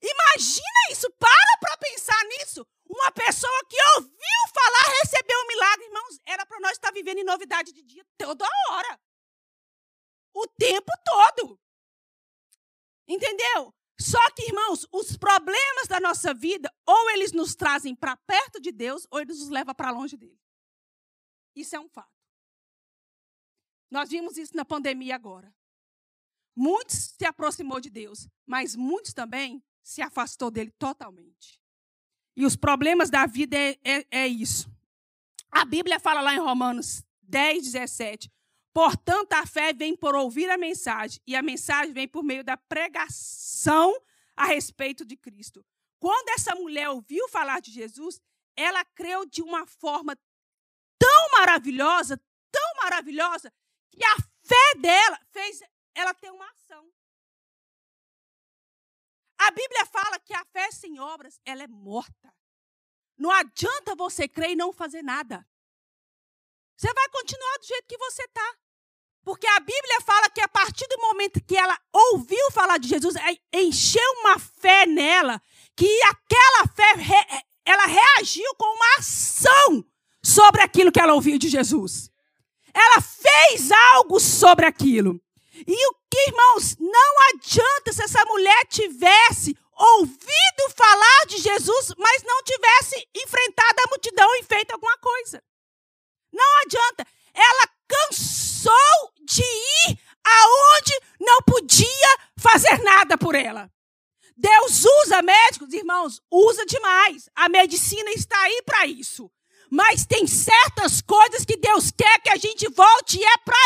Imagina 0.00 0.80
isso, 0.90 1.10
para 1.10 1.58
para 1.60 1.76
pensar 1.76 2.24
nisso. 2.24 2.66
Uma 2.88 3.12
pessoa 3.12 3.66
que 3.68 3.76
ouviu 3.96 4.40
falar 4.54 4.94
recebeu 5.02 5.38
um 5.38 5.48
milagre, 5.48 5.84
irmãos. 5.84 6.18
Era 6.24 6.46
para 6.46 6.60
nós 6.60 6.72
estar 6.72 6.90
vivendo 6.92 7.18
em 7.18 7.24
novidade 7.24 7.70
de 7.70 7.82
dia 7.82 8.06
toda 8.16 8.48
hora. 8.70 8.98
O 10.32 10.46
tempo 10.46 10.90
todo. 11.04 11.60
Entendeu? 13.06 13.74
Só 14.00 14.18
que, 14.30 14.46
irmãos, 14.46 14.86
os 14.90 15.16
problemas 15.16 15.86
da 15.86 16.00
nossa 16.00 16.32
vida, 16.32 16.72
ou 16.86 17.10
eles 17.10 17.32
nos 17.32 17.54
trazem 17.54 17.94
para 17.94 18.16
perto 18.16 18.58
de 18.58 18.72
Deus, 18.72 19.06
ou 19.10 19.20
eles 19.20 19.38
nos 19.38 19.50
levam 19.50 19.74
para 19.74 19.90
longe 19.90 20.16
dele. 20.16 20.40
Isso 21.54 21.76
é 21.76 21.80
um 21.80 21.88
fato. 21.88 22.08
Nós 23.90 24.08
vimos 24.08 24.38
isso 24.38 24.56
na 24.56 24.64
pandemia 24.64 25.14
agora. 25.14 25.54
Muitos 26.56 27.14
se 27.18 27.26
aproximou 27.26 27.78
de 27.78 27.90
Deus, 27.90 28.26
mas 28.46 28.74
muitos 28.74 29.12
também 29.12 29.62
se 29.82 30.00
afastou 30.00 30.50
dele 30.50 30.70
totalmente. 30.78 31.60
E 32.34 32.46
os 32.46 32.56
problemas 32.56 33.10
da 33.10 33.26
vida 33.26 33.56
é, 33.56 33.78
é, 33.84 34.06
é 34.10 34.28
isso. 34.28 34.70
A 35.50 35.64
Bíblia 35.64 36.00
fala 36.00 36.22
lá 36.22 36.34
em 36.34 36.38
Romanos 36.38 37.04
10, 37.22 37.64
17. 37.64 38.32
Portanto, 38.80 39.34
a 39.34 39.44
fé 39.44 39.74
vem 39.74 39.94
por 39.94 40.14
ouvir 40.14 40.48
a 40.48 40.56
mensagem, 40.56 41.20
e 41.26 41.36
a 41.36 41.42
mensagem 41.42 41.92
vem 41.92 42.08
por 42.08 42.24
meio 42.24 42.42
da 42.42 42.56
pregação 42.56 43.94
a 44.34 44.46
respeito 44.46 45.04
de 45.04 45.18
Cristo. 45.18 45.62
Quando 45.98 46.30
essa 46.30 46.54
mulher 46.54 46.88
ouviu 46.88 47.28
falar 47.28 47.60
de 47.60 47.70
Jesus, 47.70 48.22
ela 48.56 48.82
creu 48.82 49.26
de 49.26 49.42
uma 49.42 49.66
forma 49.66 50.18
tão 50.98 51.30
maravilhosa, 51.32 52.18
tão 52.50 52.74
maravilhosa, 52.82 53.52
que 53.90 54.02
a 54.02 54.16
fé 54.42 54.78
dela 54.78 55.20
fez 55.30 55.60
ela 55.94 56.14
ter 56.14 56.30
uma 56.30 56.50
ação. 56.50 56.90
A 59.40 59.50
Bíblia 59.50 59.84
fala 59.84 60.18
que 60.20 60.32
a 60.32 60.44
fé 60.46 60.70
sem 60.70 60.98
obras, 60.98 61.38
ela 61.44 61.62
é 61.62 61.68
morta. 61.68 62.34
Não 63.18 63.30
adianta 63.30 63.94
você 63.94 64.26
crer 64.26 64.52
e 64.52 64.56
não 64.56 64.72
fazer 64.72 65.02
nada. 65.02 65.46
Você 66.78 66.90
vai 66.94 67.08
continuar 67.10 67.58
do 67.58 67.66
jeito 67.66 67.86
que 67.86 67.98
você 67.98 68.22
está. 68.22 68.56
Porque 69.24 69.46
a 69.46 69.60
Bíblia 69.60 70.00
fala 70.04 70.30
que 70.30 70.40
a 70.40 70.48
partir 70.48 70.86
do 70.88 71.00
momento 71.00 71.42
que 71.46 71.56
ela 71.56 71.78
ouviu 71.92 72.50
falar 72.52 72.78
de 72.78 72.88
Jesus, 72.88 73.14
é, 73.16 73.58
encheu 73.60 74.12
uma 74.20 74.38
fé 74.38 74.86
nela, 74.86 75.40
que 75.76 76.02
aquela 76.04 76.66
fé, 76.74 77.44
ela 77.64 77.86
reagiu 77.86 78.54
com 78.56 78.66
uma 78.66 78.96
ação 78.98 79.84
sobre 80.22 80.62
aquilo 80.62 80.90
que 80.90 81.00
ela 81.00 81.14
ouviu 81.14 81.38
de 81.38 81.48
Jesus. 81.48 82.10
Ela 82.72 83.00
fez 83.00 83.70
algo 83.70 84.18
sobre 84.18 84.66
aquilo. 84.66 85.20
E 85.66 85.88
o 85.88 85.94
que, 86.10 86.28
irmãos, 86.28 86.76
não 86.78 87.28
adianta 87.34 87.92
se 87.92 88.02
essa 88.02 88.24
mulher 88.24 88.66
tivesse 88.66 89.56
ouvido 89.76 90.74
falar 90.76 91.26
de 91.26 91.38
Jesus, 91.38 91.94
mas 91.98 92.22
não 92.22 92.42
tivesse 92.42 93.08
enfrentado 93.14 93.80
a 93.84 93.90
multidão 93.90 94.34
e 94.36 94.44
feito 94.44 94.72
alguma 94.72 94.96
coisa. 94.98 95.42
Não 96.32 96.62
adianta. 96.62 97.06
Ela 97.34 97.68
cansou 97.90 99.12
de 99.24 99.42
ir 99.42 99.98
aonde 100.24 101.00
não 101.20 101.42
podia 101.42 102.18
fazer 102.38 102.78
nada 102.82 103.18
por 103.18 103.34
ela. 103.34 103.70
Deus 104.36 104.84
usa 105.02 105.20
médicos, 105.20 105.72
irmãos, 105.72 106.22
usa 106.30 106.64
demais. 106.64 107.28
A 107.34 107.48
medicina 107.48 108.10
está 108.12 108.40
aí 108.40 108.62
para 108.64 108.86
isso. 108.86 109.30
Mas 109.70 110.06
tem 110.06 110.26
certas 110.26 111.00
coisas 111.02 111.44
que 111.44 111.56
Deus 111.56 111.90
quer 111.90 112.20
que 112.20 112.30
a 112.30 112.36
gente 112.36 112.68
volte 112.70 113.18
e 113.18 113.24
é 113.24 113.36
para 113.38 113.58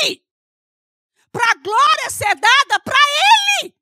Ele 0.00 0.22
para 1.32 1.50
a 1.50 1.54
glória 1.54 2.10
ser 2.10 2.34
dada 2.36 2.80
para 2.84 2.98
Ele. 3.60 3.74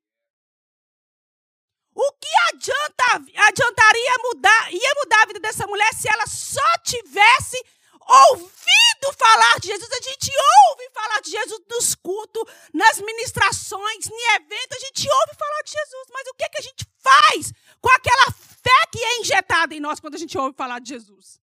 O 1.93 2.13
que 2.13 2.29
adianta, 2.53 3.03
adiantaria 3.47 4.15
mudar, 4.23 4.73
ia 4.73 4.93
mudar 4.95 5.21
a 5.21 5.25
vida 5.25 5.39
dessa 5.41 5.67
mulher 5.67 5.93
se 5.93 6.07
ela 6.07 6.25
só 6.25 6.77
tivesse 6.83 7.61
ouvido 8.07 9.17
falar 9.17 9.59
de 9.59 9.67
Jesus? 9.67 9.91
A 9.91 10.01
gente 10.01 10.31
ouve 10.69 10.89
falar 10.93 11.21
de 11.21 11.31
Jesus 11.31 11.61
nos 11.69 11.95
cultos, 11.95 12.43
nas 12.73 12.99
ministrações, 12.99 14.07
em 14.07 14.35
eventos, 14.35 14.77
a 14.77 14.85
gente 14.85 15.09
ouve 15.09 15.35
falar 15.37 15.61
de 15.63 15.71
Jesus, 15.71 16.07
mas 16.11 16.27
o 16.27 16.33
que, 16.33 16.49
que 16.49 16.57
a 16.57 16.61
gente 16.61 16.85
faz 16.97 17.53
com 17.79 17.89
aquela 17.89 18.31
fé 18.31 18.87
que 18.91 19.03
é 19.03 19.19
injetada 19.19 19.73
em 19.73 19.79
nós 19.79 19.99
quando 19.99 20.15
a 20.15 20.19
gente 20.19 20.37
ouve 20.37 20.55
falar 20.55 20.79
de 20.79 20.89
Jesus? 20.89 21.39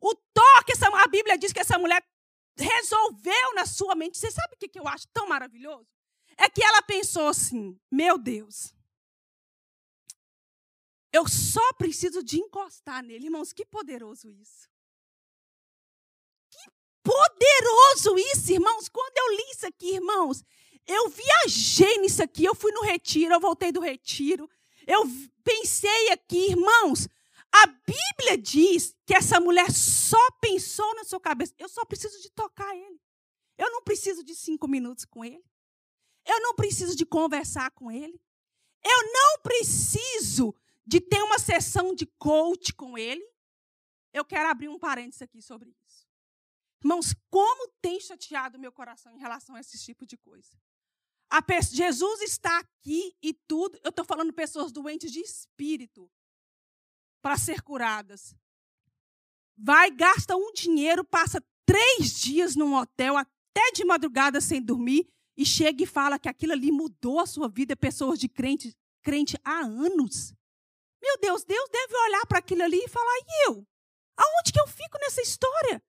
O 0.00 0.14
toque, 0.14 0.72
essa, 0.72 0.88
a 0.88 1.06
Bíblia 1.08 1.36
diz 1.36 1.52
que 1.52 1.60
essa 1.60 1.78
mulher 1.78 2.02
resolveu 2.56 3.54
na 3.54 3.66
sua 3.66 3.94
mente. 3.94 4.18
Você 4.18 4.30
sabe 4.30 4.54
o 4.54 4.58
que 4.58 4.78
eu 4.78 4.86
acho 4.86 5.06
tão 5.12 5.28
maravilhoso? 5.28 5.88
É 6.36 6.48
que 6.48 6.62
ela 6.62 6.82
pensou 6.82 7.28
assim: 7.28 7.78
meu 7.90 8.16
Deus, 8.16 8.74
eu 11.12 11.26
só 11.28 11.72
preciso 11.74 12.22
de 12.22 12.38
encostar 12.38 13.02
nele. 13.02 13.26
Irmãos, 13.26 13.52
que 13.52 13.64
poderoso 13.64 14.30
isso. 14.30 14.68
Poderoso 17.02 18.18
isso, 18.32 18.52
irmãos. 18.52 18.88
Quando 18.88 19.16
eu 19.16 19.36
li 19.36 19.50
isso 19.50 19.66
aqui, 19.66 19.94
irmãos, 19.94 20.42
eu 20.86 21.08
viajei 21.08 21.98
nisso 21.98 22.22
aqui. 22.22 22.44
Eu 22.44 22.54
fui 22.54 22.72
no 22.72 22.82
retiro, 22.82 23.34
eu 23.34 23.40
voltei 23.40 23.72
do 23.72 23.80
retiro. 23.80 24.48
Eu 24.86 25.04
pensei 25.44 26.10
aqui, 26.10 26.50
irmãos, 26.50 27.08
a 27.52 27.66
Bíblia 27.66 28.38
diz 28.38 28.94
que 29.06 29.14
essa 29.14 29.40
mulher 29.40 29.70
só 29.70 30.30
pensou 30.40 30.94
na 30.94 31.04
sua 31.04 31.20
cabeça: 31.20 31.54
eu 31.58 31.68
só 31.68 31.84
preciso 31.84 32.20
de 32.20 32.30
tocar 32.30 32.74
ele. 32.76 33.00
Eu 33.56 33.70
não 33.70 33.82
preciso 33.82 34.22
de 34.22 34.34
cinco 34.34 34.68
minutos 34.68 35.04
com 35.04 35.24
ele. 35.24 35.44
Eu 36.24 36.40
não 36.40 36.54
preciso 36.54 36.94
de 36.94 37.04
conversar 37.06 37.70
com 37.72 37.90
ele. 37.90 38.20
Eu 38.84 39.12
não 39.12 39.42
preciso 39.42 40.54
de 40.86 41.00
ter 41.00 41.22
uma 41.22 41.38
sessão 41.38 41.94
de 41.94 42.06
coach 42.06 42.72
com 42.74 42.96
ele. 42.96 43.26
Eu 44.12 44.24
quero 44.24 44.48
abrir 44.48 44.68
um 44.68 44.78
parênteses 44.78 45.22
aqui 45.22 45.42
sobre 45.42 45.70
isso. 45.70 45.87
Irmãos, 46.80 47.14
como 47.28 47.68
tem 47.80 48.00
chateado 48.00 48.58
meu 48.58 48.72
coração 48.72 49.12
em 49.12 49.18
relação 49.18 49.54
a 49.54 49.60
esse 49.60 49.78
tipo 49.78 50.06
de 50.06 50.16
coisa. 50.16 50.56
Jesus 51.72 52.22
está 52.22 52.58
aqui 52.58 53.14
e 53.22 53.34
tudo. 53.34 53.78
Eu 53.82 53.90
estou 53.90 54.04
falando 54.04 54.32
pessoas 54.32 54.72
doentes 54.72 55.12
de 55.12 55.20
espírito 55.20 56.10
para 57.20 57.36
ser 57.36 57.62
curadas. 57.62 58.34
Vai, 59.56 59.90
gasta 59.90 60.36
um 60.36 60.52
dinheiro, 60.52 61.04
passa 61.04 61.44
três 61.66 62.18
dias 62.20 62.54
num 62.54 62.74
hotel, 62.74 63.16
até 63.16 63.72
de 63.72 63.84
madrugada 63.84 64.40
sem 64.40 64.62
dormir, 64.62 65.10
e 65.36 65.44
chega 65.44 65.82
e 65.82 65.86
fala 65.86 66.18
que 66.18 66.28
aquilo 66.28 66.52
ali 66.52 66.70
mudou 66.70 67.18
a 67.18 67.26
sua 67.26 67.48
vida, 67.48 67.76
pessoas 67.76 68.18
de 68.18 68.28
crente, 68.28 68.76
crente 69.02 69.36
há 69.44 69.60
anos. 69.60 70.32
Meu 71.02 71.18
Deus, 71.18 71.44
Deus 71.44 71.68
deve 71.70 71.96
olhar 71.96 72.26
para 72.26 72.38
aquilo 72.38 72.62
ali 72.62 72.78
e 72.78 72.88
falar: 72.88 73.18
e 73.18 73.48
eu? 73.48 73.66
Aonde 74.16 74.52
que 74.52 74.60
eu 74.60 74.66
fico 74.66 74.98
nessa 75.00 75.20
história? 75.20 75.82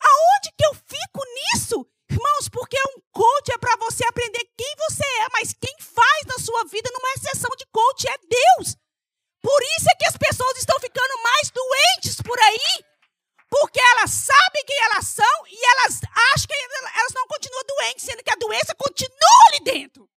Aonde 0.00 0.50
que 0.56 0.66
eu 0.66 0.74
fico 0.74 1.22
nisso? 1.34 1.86
Irmãos, 2.10 2.48
porque 2.48 2.76
um 2.96 3.00
coach 3.12 3.50
é 3.52 3.58
para 3.58 3.76
você 3.76 4.04
aprender 4.06 4.44
quem 4.56 4.74
você 4.88 5.04
é, 5.04 5.26
mas 5.32 5.54
quem 5.60 5.74
faz 5.80 6.24
na 6.26 6.38
sua 6.38 6.64
vida 6.64 6.90
numa 6.92 7.12
exceção 7.16 7.50
de 7.56 7.66
coach 7.66 8.08
é 8.08 8.16
Deus. 8.18 8.76
Por 9.42 9.62
isso 9.78 9.86
é 9.90 9.96
que 9.96 10.06
as 10.06 10.16
pessoas 10.16 10.58
estão 10.58 10.78
ficando 10.80 11.22
mais 11.22 11.50
doentes 11.50 12.20
por 12.22 12.38
aí. 12.38 12.84
Porque 13.48 13.80
elas 13.80 14.10
sabem 14.10 14.64
quem 14.66 14.76
elas 14.84 15.06
são 15.06 15.46
e 15.46 15.66
elas 15.72 16.00
acham 16.34 16.46
que 16.48 16.54
elas 16.98 17.12
não 17.14 17.26
continuam 17.28 17.62
doentes, 17.64 18.04
sendo 18.04 18.22
que 18.22 18.30
a 18.30 18.36
doença 18.36 18.74
continua 18.74 19.40
ali 19.48 19.64
dentro. 19.64 20.08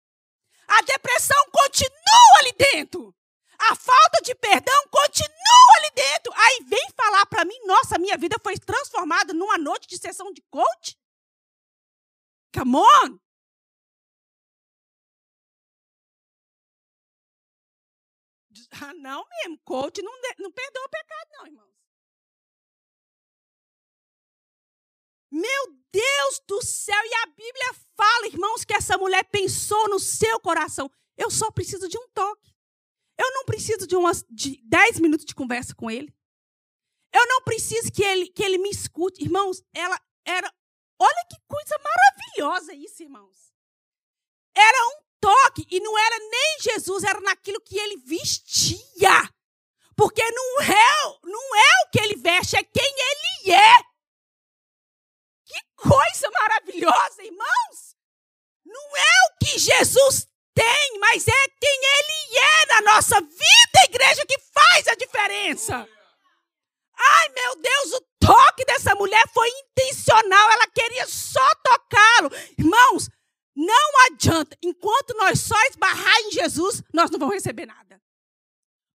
A 0.67 0.83
depressão 0.83 1.45
continua 1.51 2.39
ali 2.41 2.53
dentro. 2.53 3.15
A 3.61 3.75
falta 3.75 4.21
de 4.23 4.35
perdão 4.35 4.89
continua 4.91 5.77
ali 5.77 5.91
dentro. 5.95 6.33
Aí 6.35 6.65
vem 6.69 6.89
falar 6.97 7.27
para 7.27 7.45
mim, 7.45 7.59
nossa, 7.67 7.99
minha 7.99 8.17
vida 8.17 8.37
foi 8.43 8.57
transformada 8.59 9.33
numa 9.33 9.59
noite 9.59 9.89
de 9.89 9.99
sessão 9.99 10.33
de 10.33 10.43
coach? 10.51 10.97
Come 12.55 12.77
on! 12.77 13.19
Ah, 18.71 18.93
não 18.93 19.25
mesmo, 19.29 19.59
coach 19.65 20.03
não, 20.03 20.13
não 20.39 20.53
perdoa 20.53 20.85
o 20.85 20.89
pecado, 20.91 21.29
não, 21.33 21.47
irmãos. 21.47 21.69
Meu 25.31 25.67
Deus 25.93 26.41
do 26.47 26.63
céu, 26.63 27.01
e 27.05 27.15
a 27.15 27.27
Bíblia 27.27 27.75
fala, 27.97 28.27
irmãos, 28.27 28.65
que 28.65 28.75
essa 28.75 28.97
mulher 28.99 29.25
pensou 29.25 29.89
no 29.89 29.99
seu 29.99 30.41
coração. 30.41 30.91
Eu 31.17 31.31
só 31.31 31.51
preciso 31.51 31.89
de 31.89 31.99
um 31.99 32.09
toque. 32.09 32.48
Eu 33.19 33.33
não 33.33 33.45
preciso 33.45 33.87
de 33.87 33.97
umas 33.97 34.25
de 34.31 34.63
10 34.65 35.01
minutos 35.01 35.27
de 35.27 35.35
conversa 35.35 35.75
com 35.75 35.91
ele. 35.91 36.15
Eu 37.13 37.27
não 37.27 37.43
preciso 37.43 37.91
que 37.91 38.03
ele, 38.03 38.29
que 38.29 38.43
ele 38.43 38.59
me 38.59 38.71
escute. 38.71 39.23
Irmãos, 39.23 39.63
ela 39.75 40.01
era. 40.25 40.53
Olha 41.01 41.27
que 41.29 41.37
coisa 41.49 41.77
maravilhosa 41.83 42.75
isso, 42.75 43.03
irmãos. 43.03 43.53
Era 44.55 44.89
um 44.89 45.03
toque, 45.21 45.67
e 45.71 45.81
não 45.81 45.97
era 45.99 46.19
nem 46.19 46.59
Jesus, 46.61 47.05
era 47.05 47.21
naquilo 47.21 47.61
que 47.61 47.79
ele 47.79 47.97
vestia. 47.97 49.33
Porque 49.97 50.23
não 50.31 50.61
é, 50.63 51.19
não 51.25 51.57
é 51.57 51.85
o 51.85 51.91
que 51.91 52.01
ele 52.01 52.17
veste, 52.17 52.57
é 52.57 52.63
quem 52.63 52.85
ele 52.85 53.53
é. 53.53 53.75
Que 55.45 55.61
coisa 55.77 56.31
maravilhosa, 56.31 57.23
irmãos! 57.25 57.97
Não 58.65 58.97
é 58.97 59.13
o 59.27 59.39
que 59.45 59.59
Jesus 59.59 60.29
tem, 60.55 60.99
mas 61.01 61.27
é 61.27 61.49
quem 61.61 61.78
nossa 62.99 63.21
vida, 63.21 63.85
igreja, 63.85 64.27
que 64.27 64.39
faz 64.53 64.89
a 64.89 64.95
diferença. 64.97 65.89
Ai, 66.97 67.29
meu 67.29 67.63
Deus, 67.63 67.93
o 67.93 68.01
toque 68.19 68.65
dessa 68.65 68.93
mulher 68.97 69.25
foi 69.33 69.49
intencional, 69.49 70.51
ela 70.51 70.67
queria 70.67 71.07
só 71.07 71.49
tocá-lo. 71.63 72.31
Irmãos, 72.59 73.09
não 73.55 74.07
adianta, 74.07 74.59
enquanto 74.61 75.17
nós 75.17 75.41
só 75.41 75.55
esbarrar 75.71 76.19
em 76.23 76.33
Jesus, 76.33 76.83
nós 76.93 77.09
não 77.11 77.21
vamos 77.21 77.37
receber 77.37 77.67
nada. 77.67 78.03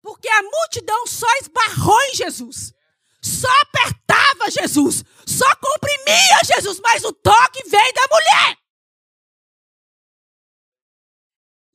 Porque 0.02 0.28
a 0.28 0.42
multidão 0.42 1.06
só 1.06 1.28
esbarrou 1.40 2.02
em 2.06 2.16
Jesus. 2.16 2.74
Só 3.22 3.50
apertava 3.62 4.50
Jesus. 4.50 5.04
Só 5.28 5.56
comprimia 5.58 6.44
Jesus. 6.44 6.80
Mas 6.80 7.04
o 7.04 7.14
toque 7.14 7.70
veio 7.70 7.94
da 7.94 8.08
mulher. 8.10 8.58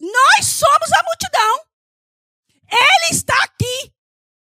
Nós 0.01 0.47
somos 0.47 0.93
a 0.93 1.03
multidão. 1.05 1.66
Ele 2.71 3.11
está 3.11 3.37
aqui. 3.45 3.93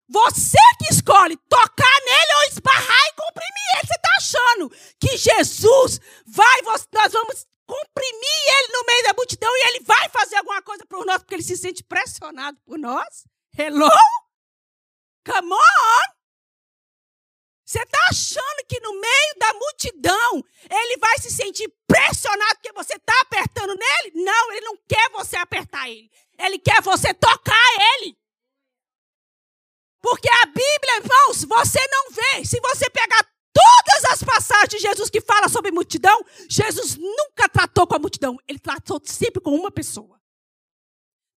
Você 0.10 0.57
que 0.77 0.93
escolhe 0.93 1.38
tocar 1.47 1.99
nele 2.05 2.34
ou 2.38 2.43
esbarrar 2.51 3.05
e 3.07 3.13
comprimir 3.13 3.67
ele. 3.75 3.88
Você 3.88 3.95
está 3.95 4.10
achando 4.17 4.69
que 4.99 5.17
Jesus 5.17 5.99
vai, 6.27 6.62
nós 6.63 7.13
vamos 7.13 7.47
comprimir 7.65 8.43
ele 8.60 8.73
no 8.73 8.86
meio 8.86 9.03
da 9.03 9.13
multidão 9.13 9.49
e 9.49 9.67
ele 9.69 9.84
vai 9.86 10.10
fazer 10.10 10.36
alguma 10.36 10.62
coisa 10.62 10.86
por 10.86 11.05
nós 11.05 11.19
porque 11.19 11.36
ele 11.36 11.43
se 11.43 11.55
sente 11.55 11.84
pressionado 11.84 12.57
por 12.65 12.77
nós? 12.77 13.25
Hello? 13.57 13.89
Come 15.25 15.53
on! 15.53 16.21
Você 17.65 17.81
está 17.84 17.99
achando 18.10 18.65
que 18.67 18.81
no 18.81 18.99
meio 18.99 19.36
da 19.38 19.53
multidão 19.53 20.43
ele 20.69 20.97
vai 20.97 21.17
se 21.19 21.31
sentir 21.31 21.71
pressionado 21.88 22.55
porque 22.55 22.73
você 22.73 22.95
está 22.95 23.13
apertando 23.21 23.73
nele? 23.73 24.25
Não, 24.25 24.51
ele 24.51 24.65
não 24.65 24.77
quer 24.89 25.10
você 25.12 25.38
apertar 25.38 25.89
ele. 25.89 26.12
Ele 26.45 26.60
quer 26.60 26.82
você 26.82 27.13
tocar 27.13 27.67
ele. 27.95 28.17
Porque 30.01 30.30
a 30.30 30.45
Bíblia, 30.47 30.97
irmãos, 30.97 31.43
você 31.43 31.80
não 31.88 32.12
vê. 32.12 32.45
Se 32.45 32.60
você 32.60 32.89
pegar 32.89 33.23
todas 33.54 34.06
as 34.12 34.23
passagens 34.23 34.69
de 34.69 34.80
Jesus 34.80 35.10
que 35.10 35.21
fala 35.21 35.47
sobre 35.47 35.71
multidão, 35.71 36.25
Jesus 36.49 36.95
nunca 36.95 37.47
tratou 37.47 37.86
com 37.86 37.95
a 37.95 37.99
multidão. 37.99 38.38
Ele 38.47 38.58
tratou 38.58 38.99
sempre 39.06 39.41
com 39.41 39.54
uma 39.54 39.71
pessoa. 39.71 40.19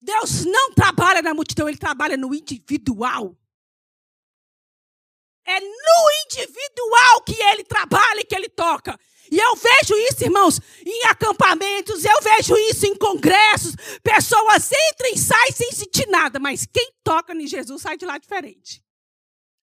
Deus 0.00 0.44
não 0.44 0.72
trabalha 0.72 1.22
na 1.22 1.34
multidão, 1.34 1.68
ele 1.68 1.78
trabalha 1.78 2.16
no 2.16 2.34
individual. 2.34 3.36
É 5.46 5.60
no 5.60 6.10
individual 6.26 7.22
que 7.26 7.40
ele 7.42 7.64
trabalha 7.64 8.20
e 8.20 8.24
que 8.24 8.34
ele 8.34 8.48
toca. 8.48 8.98
E 9.30 9.38
eu 9.38 9.56
vejo 9.56 9.94
isso, 10.10 10.24
irmãos, 10.24 10.60
em 10.84 11.04
acampamentos, 11.04 12.04
eu 12.04 12.20
vejo 12.20 12.56
isso 12.56 12.86
em 12.86 12.96
congressos. 12.96 13.74
Pessoas 14.02 14.70
entram 14.70 15.10
e 15.12 15.18
saem 15.18 15.52
sem 15.52 15.72
sentir 15.72 16.06
nada, 16.08 16.38
mas 16.38 16.66
quem 16.66 16.92
toca 17.02 17.34
em 17.34 17.46
Jesus 17.46 17.82
sai 17.82 17.96
de 17.96 18.04
lá 18.04 18.18
diferente. 18.18 18.84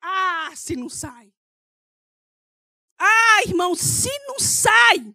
Ah, 0.00 0.52
se 0.54 0.76
não 0.76 0.88
sai. 0.88 1.32
Ah, 2.98 3.42
irmão, 3.46 3.74
se 3.74 4.10
não 4.26 4.38
sai. 4.38 5.14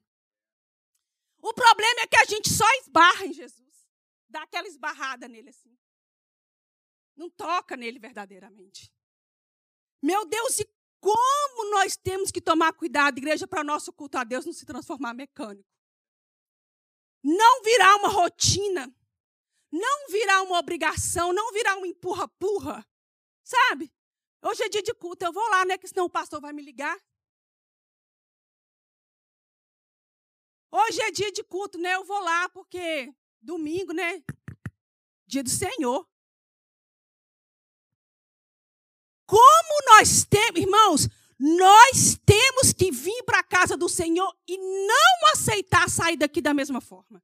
O 1.42 1.54
problema 1.54 2.02
é 2.02 2.08
que 2.08 2.18
a 2.18 2.26
gente 2.26 2.50
só 2.50 2.70
esbarra 2.82 3.26
em 3.26 3.34
Jesus. 3.34 3.62
Dá 4.30 4.44
aquela 4.44 4.68
esbarrada 4.68 5.28
nele 5.28 5.50
assim. 5.50 5.76
Não 7.16 7.30
toca 7.30 7.76
nele 7.76 8.00
verdadeiramente. 8.00 8.92
Meu 10.02 10.26
Deus, 10.26 10.60
e 10.60 10.70
como 11.02 11.72
nós 11.72 11.98
temos 11.98 12.32
que 12.32 12.40
tomar 12.40 12.72
cuidado, 12.74 13.18
igreja, 13.18 13.48
para 13.48 13.62
o 13.62 13.66
nosso 13.66 13.92
culto 13.92 14.20
a 14.20 14.24
Deus 14.24 14.46
não 14.46 14.54
se 14.54 14.66
transformar 14.66 15.16
mecânico. 15.16 15.68
Não 17.24 17.64
virar 17.64 17.96
uma 17.96 18.08
rotina. 18.08 18.96
Não 19.72 20.08
virar 20.10 20.44
uma 20.44 20.60
obrigação. 20.60 21.34
Não 21.34 21.52
virar 21.52 21.76
um 21.78 21.86
empurra-purra. 21.86 22.88
Sabe? 23.44 23.92
Hoje 24.44 24.64
é 24.64 24.70
dia 24.70 24.82
de 24.82 24.94
culto, 24.94 25.26
eu 25.26 25.34
vou 25.34 25.48
lá, 25.50 25.66
né? 25.66 25.78
Que 25.78 25.88
senão 25.88 26.06
o 26.06 26.10
pastor 26.10 26.40
vai 26.40 26.54
me 26.54 26.62
ligar. 26.62 26.98
Hoje 30.72 31.02
é 31.02 31.12
dia 31.12 31.32
de 31.32 31.44
culto, 31.44 31.78
né? 31.78 31.96
Eu 31.96 32.04
vou 32.06 32.20
lá 32.20 32.48
porque 32.50 33.14
domingo, 33.42 33.92
né? 33.92 34.24
Dia 35.28 35.44
do 35.44 35.50
Senhor. 35.50 36.08
Nós 40.02 40.26
temos, 40.26 40.60
irmãos, 40.60 41.08
nós 41.40 42.20
temos 42.26 42.74
que 42.74 42.92
vir 42.92 43.24
para 43.24 43.40
a 43.40 43.44
casa 43.44 43.78
do 43.78 43.88
Senhor 43.88 44.36
e 44.48 44.58
não 44.58 45.32
aceitar 45.32 45.88
sair 45.90 46.18
daqui 46.18 46.42
da 46.42 46.56
mesma 46.56 46.82
forma. 46.82 47.24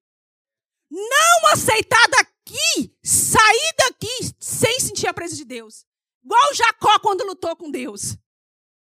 Não 0.89 1.47
aceitar 1.51 2.07
daqui, 2.09 2.95
sair 3.03 3.73
daqui 3.79 4.35
sem 4.39 4.79
sentir 4.79 5.07
a 5.07 5.13
presença 5.13 5.37
de 5.37 5.45
Deus. 5.45 5.85
Igual 6.23 6.53
Jacó 6.53 6.99
quando 6.99 7.25
lutou 7.25 7.55
com 7.55 7.71
Deus. 7.71 8.15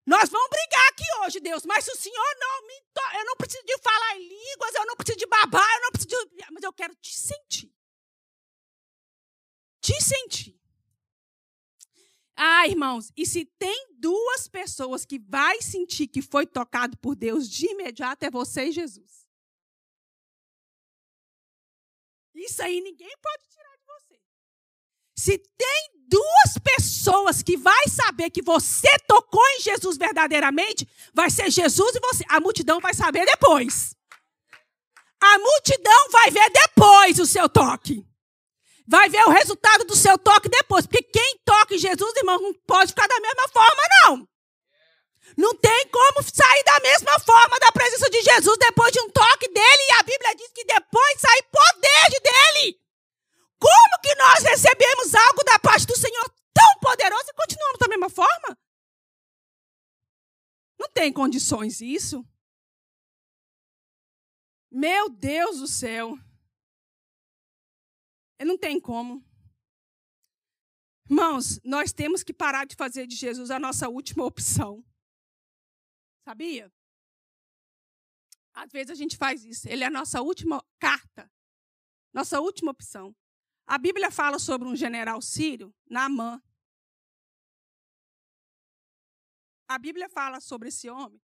Nós 0.05 0.29
vamos 0.29 0.49
brigar 0.49 0.87
aqui 0.89 1.03
hoje, 1.21 1.39
Deus, 1.41 1.65
mas 1.65 1.83
se 1.83 1.91
o 1.91 1.97
Senhor 1.97 2.35
não 2.39 2.67
me. 2.67 2.73
To... 2.93 3.01
Eu 3.17 3.25
não 3.25 3.35
preciso 3.35 3.65
de 3.65 3.77
falar 3.79 4.15
em 4.15 4.29
línguas, 4.29 4.75
eu 4.75 4.85
não 4.85 4.95
preciso 4.95 5.19
de 5.19 5.25
babar, 5.25 5.75
eu 5.75 5.81
não 5.81 5.91
preciso 5.91 6.25
de. 6.25 6.45
Mas 6.51 6.63
eu 6.63 6.73
quero 6.73 6.95
te 6.95 7.17
sentir. 7.17 7.73
Te 9.81 10.01
sentir. 10.01 10.62
Ah, 12.45 12.67
irmãos, 12.67 13.09
e 13.15 13.25
se 13.25 13.45
tem 13.45 13.87
duas 13.97 14.49
pessoas 14.49 15.05
que 15.05 15.17
vai 15.17 15.61
sentir 15.61 16.07
que 16.07 16.21
foi 16.21 16.45
tocado 16.45 16.97
por 16.97 17.15
Deus 17.15 17.49
de 17.49 17.67
imediato, 17.67 18.25
é 18.25 18.29
você 18.29 18.65
e 18.65 18.71
Jesus. 18.73 19.29
Isso 22.35 22.61
aí 22.61 22.81
ninguém 22.81 23.15
pode 23.21 23.43
tirar 23.47 23.77
de 23.77 23.85
você. 23.85 24.19
Se 25.15 25.37
tem 25.37 25.89
duas 26.09 26.57
pessoas 26.61 27.41
que 27.41 27.55
vai 27.55 27.87
saber 27.87 28.29
que 28.29 28.41
você 28.41 28.89
tocou 29.07 29.47
em 29.51 29.61
Jesus 29.61 29.95
verdadeiramente, 29.95 30.85
vai 31.13 31.31
ser 31.31 31.49
Jesus 31.49 31.95
e 31.95 31.99
você. 32.01 32.25
A 32.27 32.41
multidão 32.41 32.81
vai 32.81 32.93
saber 32.93 33.25
depois. 33.25 33.95
A 35.21 35.39
multidão 35.39 36.09
vai 36.09 36.29
ver 36.29 36.49
depois 36.49 37.19
o 37.19 37.25
seu 37.25 37.47
toque. 37.47 38.05
Vai 38.87 39.09
ver 39.09 39.23
o 39.25 39.31
resultado 39.31 39.85
do 39.85 39.95
seu 39.95 40.17
toque 40.17 40.49
depois. 40.49 40.85
Porque 40.85 41.03
quem 41.03 41.39
toca 41.45 41.75
em 41.75 41.77
Jesus, 41.77 42.15
irmão, 42.17 42.39
não 42.41 42.53
pode 42.65 42.89
ficar 42.89 43.07
da 43.07 43.19
mesma 43.19 43.47
forma, 43.49 43.81
não. 44.03 44.27
Não 45.37 45.55
tem 45.55 45.87
como 45.87 46.21
sair 46.23 46.63
da 46.63 46.79
mesma 46.81 47.19
forma 47.19 47.57
da 47.59 47.71
presença 47.71 48.09
de 48.09 48.21
Jesus 48.21 48.57
depois 48.59 48.91
de 48.91 48.99
um 48.99 49.09
toque 49.09 49.47
dele. 49.47 49.83
E 49.89 49.91
a 49.93 50.03
Bíblia 50.03 50.35
diz 50.35 50.51
que 50.51 50.65
depois 50.65 51.19
sai 51.19 51.41
poder 51.43 52.21
dele. 52.21 52.79
Como 53.57 54.01
que 54.01 54.15
nós 54.15 54.43
recebemos 54.43 55.15
algo 55.15 55.43
da 55.45 55.57
parte 55.57 55.87
do 55.87 55.97
Senhor 55.97 56.29
tão 56.53 56.79
poderoso 56.81 57.29
e 57.29 57.33
continuamos 57.33 57.79
da 57.79 57.87
mesma 57.87 58.09
forma? 58.09 58.57
Não 60.77 60.89
tem 60.89 61.13
condições 61.13 61.79
isso. 61.79 62.25
Meu 64.69 65.09
Deus 65.09 65.59
do 65.59 65.67
céu. 65.67 66.17
Não 68.45 68.57
tem 68.57 68.79
como. 68.79 69.23
Irmãos, 71.09 71.59
nós 71.63 71.91
temos 71.91 72.23
que 72.23 72.33
parar 72.33 72.65
de 72.65 72.75
fazer 72.75 73.05
de 73.05 73.15
Jesus 73.15 73.51
a 73.51 73.59
nossa 73.59 73.89
última 73.89 74.23
opção. 74.23 74.83
Sabia? 76.25 76.71
Às 78.53 78.71
vezes 78.71 78.91
a 78.91 78.95
gente 78.95 79.17
faz 79.17 79.43
isso. 79.43 79.67
Ele 79.67 79.83
é 79.83 79.87
a 79.87 79.91
nossa 79.91 80.21
última 80.21 80.63
carta, 80.79 81.29
nossa 82.13 82.39
última 82.39 82.71
opção. 82.71 83.15
A 83.65 83.77
Bíblia 83.77 84.11
fala 84.11 84.39
sobre 84.39 84.67
um 84.67 84.75
general 84.75 85.21
sírio, 85.21 85.73
Naamã. 85.89 86.41
A 89.67 89.77
Bíblia 89.77 90.09
fala 90.09 90.39
sobre 90.39 90.69
esse 90.69 90.89
homem. 90.89 91.21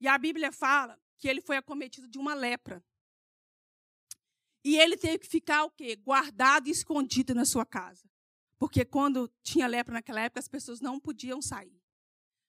E 0.00 0.06
a 0.06 0.16
Bíblia 0.18 0.52
fala 0.52 1.00
que 1.18 1.28
ele 1.28 1.40
foi 1.40 1.56
acometido 1.56 2.08
de 2.08 2.18
uma 2.18 2.34
lepra. 2.34 2.84
E 4.64 4.76
ele 4.76 4.96
teve 4.96 5.18
que 5.18 5.26
ficar 5.26 5.64
o 5.64 5.70
quê? 5.70 5.96
Guardado 5.96 6.68
e 6.68 6.70
escondido 6.70 7.34
na 7.34 7.44
sua 7.44 7.66
casa. 7.66 8.08
Porque 8.58 8.84
quando 8.84 9.28
tinha 9.42 9.66
lepra 9.66 9.94
naquela 9.94 10.20
época, 10.20 10.38
as 10.38 10.48
pessoas 10.48 10.80
não 10.80 11.00
podiam 11.00 11.42
sair. 11.42 11.82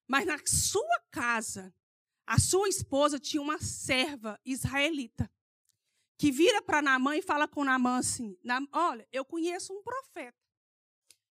Mas 0.08 0.26
na 0.26 0.38
sua 0.46 1.00
casa, 1.10 1.74
a 2.26 2.40
sua 2.40 2.70
esposa 2.70 3.20
tinha 3.20 3.42
uma 3.42 3.60
serva 3.60 4.40
israelita 4.46 5.30
que 6.18 6.32
vira 6.32 6.62
para 6.62 6.82
Naamã 6.82 7.18
e 7.18 7.22
fala 7.22 7.48
com 7.48 7.64
Naamã 7.64 7.98
assim: 7.98 8.38
Olha, 8.72 9.08
eu 9.12 9.26
conheço 9.26 9.74
um 9.74 9.82
profeta 9.82 10.38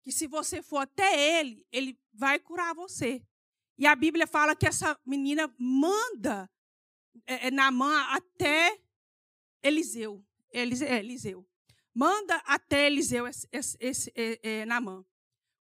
que 0.03 0.11
se 0.11 0.27
você 0.27 0.61
for 0.61 0.77
até 0.77 1.39
ele, 1.39 1.65
ele 1.71 1.99
vai 2.13 2.39
curar 2.39 2.73
você. 2.73 3.21
E 3.77 3.85
a 3.85 3.95
Bíblia 3.95 4.25
fala 4.25 4.55
que 4.55 4.65
essa 4.65 4.97
menina 5.05 5.53
manda 5.57 6.49
é, 7.25 7.47
é 7.47 7.51
Naamã 7.51 8.03
até 8.11 8.79
Eliseu. 9.61 10.25
Eliseu, 10.51 10.87
é, 10.87 10.99
Eliseu. 10.99 11.47
Manda 11.93 12.35
até 12.45 12.85
Eliseu 12.87 13.27
esse, 13.27 13.47
esse, 13.51 13.77
esse 13.79 14.13
é, 14.15 14.39
é, 14.43 14.65
Naamã. 14.65 15.03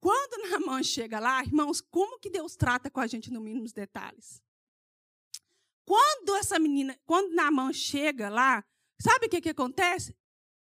Quando 0.00 0.42
Naamã 0.50 0.82
chega 0.82 1.18
lá, 1.18 1.42
irmãos, 1.42 1.80
como 1.80 2.18
que 2.18 2.30
Deus 2.30 2.56
trata 2.56 2.90
com 2.90 3.00
a 3.00 3.06
gente 3.06 3.30
no 3.30 3.40
mínimos 3.40 3.72
detalhes? 3.72 4.42
Quando 5.84 6.36
essa 6.36 6.58
menina, 6.58 6.98
quando 7.06 7.34
Naamã 7.34 7.72
chega 7.72 8.28
lá, 8.28 8.64
sabe 9.00 9.26
o 9.26 9.28
que, 9.30 9.40
que 9.40 9.48
acontece? 9.48 10.14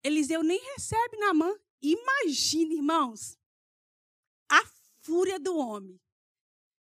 Eliseu 0.02 0.42
nem 0.42 0.60
recebe 0.72 1.16
Naamã. 1.16 1.52
Imagina, 1.82 2.74
irmãos, 2.74 3.36
a 4.48 4.62
fúria 5.02 5.38
do 5.38 5.56
homem 5.56 6.00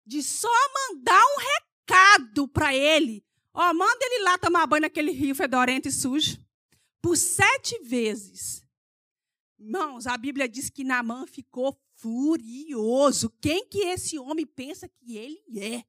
de 0.06 0.22
só 0.22 0.48
mandar 0.74 1.24
um 1.24 1.38
recado 1.38 2.48
para 2.48 2.74
ele. 2.74 3.24
Ó, 3.52 3.72
manda 3.72 3.98
ele 4.02 4.24
lá 4.24 4.36
tomar 4.36 4.66
banho 4.66 4.82
naquele 4.82 5.12
rio 5.12 5.34
fedorento 5.34 5.88
e 5.88 5.92
sujo. 5.92 6.38
Por 7.04 7.18
sete 7.18 7.78
vezes. 7.80 8.64
Irmãos, 9.58 10.06
a 10.06 10.16
Bíblia 10.16 10.48
diz 10.48 10.70
que 10.70 10.82
Naamã 10.82 11.26
ficou 11.26 11.78
furioso. 11.96 13.28
Quem 13.42 13.68
que 13.68 13.80
esse 13.80 14.18
homem 14.18 14.46
pensa 14.46 14.88
que 14.88 15.14
ele 15.14 15.60
é? 15.60 15.84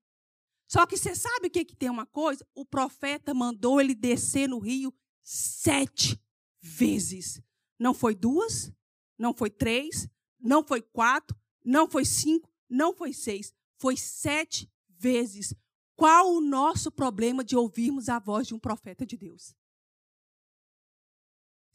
Só 0.68 0.86
que 0.86 0.98
você 0.98 1.16
sabe 1.16 1.48
o 1.48 1.50
que, 1.50 1.64
que 1.64 1.74
tem 1.74 1.90
uma 1.90 2.06
coisa? 2.06 2.46
O 2.54 2.66
profeta 2.66 3.34
mandou 3.34 3.80
ele 3.80 3.96
descer 3.96 4.50
no 4.50 4.60
rio 4.60 4.94
sete 5.24 6.22
vezes. 6.60 7.42
Não 7.80 7.94
foi 7.94 8.14
duas, 8.14 8.70
não 9.18 9.34
foi 9.34 9.50
três, 9.50 10.10
não 10.38 10.66
foi 10.66 10.82
quatro, 10.82 11.34
não 11.64 11.90
foi 11.90 12.04
cinco, 12.04 12.52
não 12.70 12.94
foi 12.94 13.14
seis. 13.14 13.54
Foi 13.78 13.96
sete 13.96 14.70
vezes. 14.90 15.56
Qual 15.96 16.34
o 16.34 16.42
nosso 16.42 16.92
problema 16.92 17.42
de 17.42 17.56
ouvirmos 17.56 18.10
a 18.10 18.20
voz 18.20 18.48
de 18.48 18.54
um 18.54 18.60
profeta 18.60 19.06
de 19.06 19.16
Deus? 19.16 19.56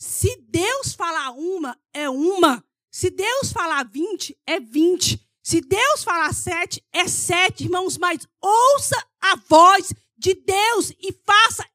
Se 0.00 0.34
Deus 0.48 0.94
falar 0.94 1.32
uma, 1.32 1.78
é 1.92 2.08
uma. 2.08 2.64
Se 2.90 3.10
Deus 3.10 3.52
falar 3.52 3.84
vinte, 3.84 4.34
é 4.46 4.58
vinte. 4.58 5.20
Se 5.42 5.60
Deus 5.60 6.02
falar 6.02 6.32
sete, 6.32 6.82
é 6.90 7.06
sete, 7.06 7.64
irmãos, 7.64 7.98
mas 7.98 8.26
ouça 8.40 8.96
a 9.20 9.36
voz 9.36 9.92
de 10.16 10.34
Deus 10.34 10.90
e 10.98 11.12
faça 11.26 11.68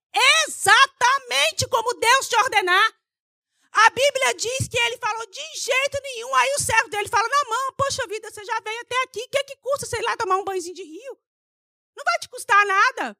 exatamente 0.43 1.67
como 1.69 1.99
Deus 1.99 2.27
te 2.27 2.35
ordenar. 2.38 2.93
A 3.71 3.89
Bíblia 3.91 4.33
diz 4.35 4.67
que 4.69 4.77
ele 4.77 4.97
falou 4.97 5.25
de 5.27 5.59
jeito 5.59 6.01
nenhum. 6.01 6.33
Aí 6.33 6.53
o 6.55 6.61
servo 6.61 6.89
dele 6.89 7.09
fala: 7.09 7.27
na 7.27 7.49
mão, 7.49 7.73
poxa 7.77 8.07
vida, 8.07 8.31
você 8.31 8.43
já 8.43 8.59
veio 8.61 8.81
até 8.81 9.03
aqui. 9.03 9.19
O 9.19 9.29
que, 9.29 9.38
é 9.38 9.43
que 9.43 9.57
custa, 9.57 9.85
sei 9.85 10.01
lá, 10.01 10.17
tomar 10.17 10.38
um 10.38 10.43
banhozinho 10.43 10.73
de 10.73 10.83
rio? 10.83 11.17
Não 11.95 12.03
vai 12.03 12.19
te 12.19 12.29
custar 12.29 12.65
nada. 12.65 13.15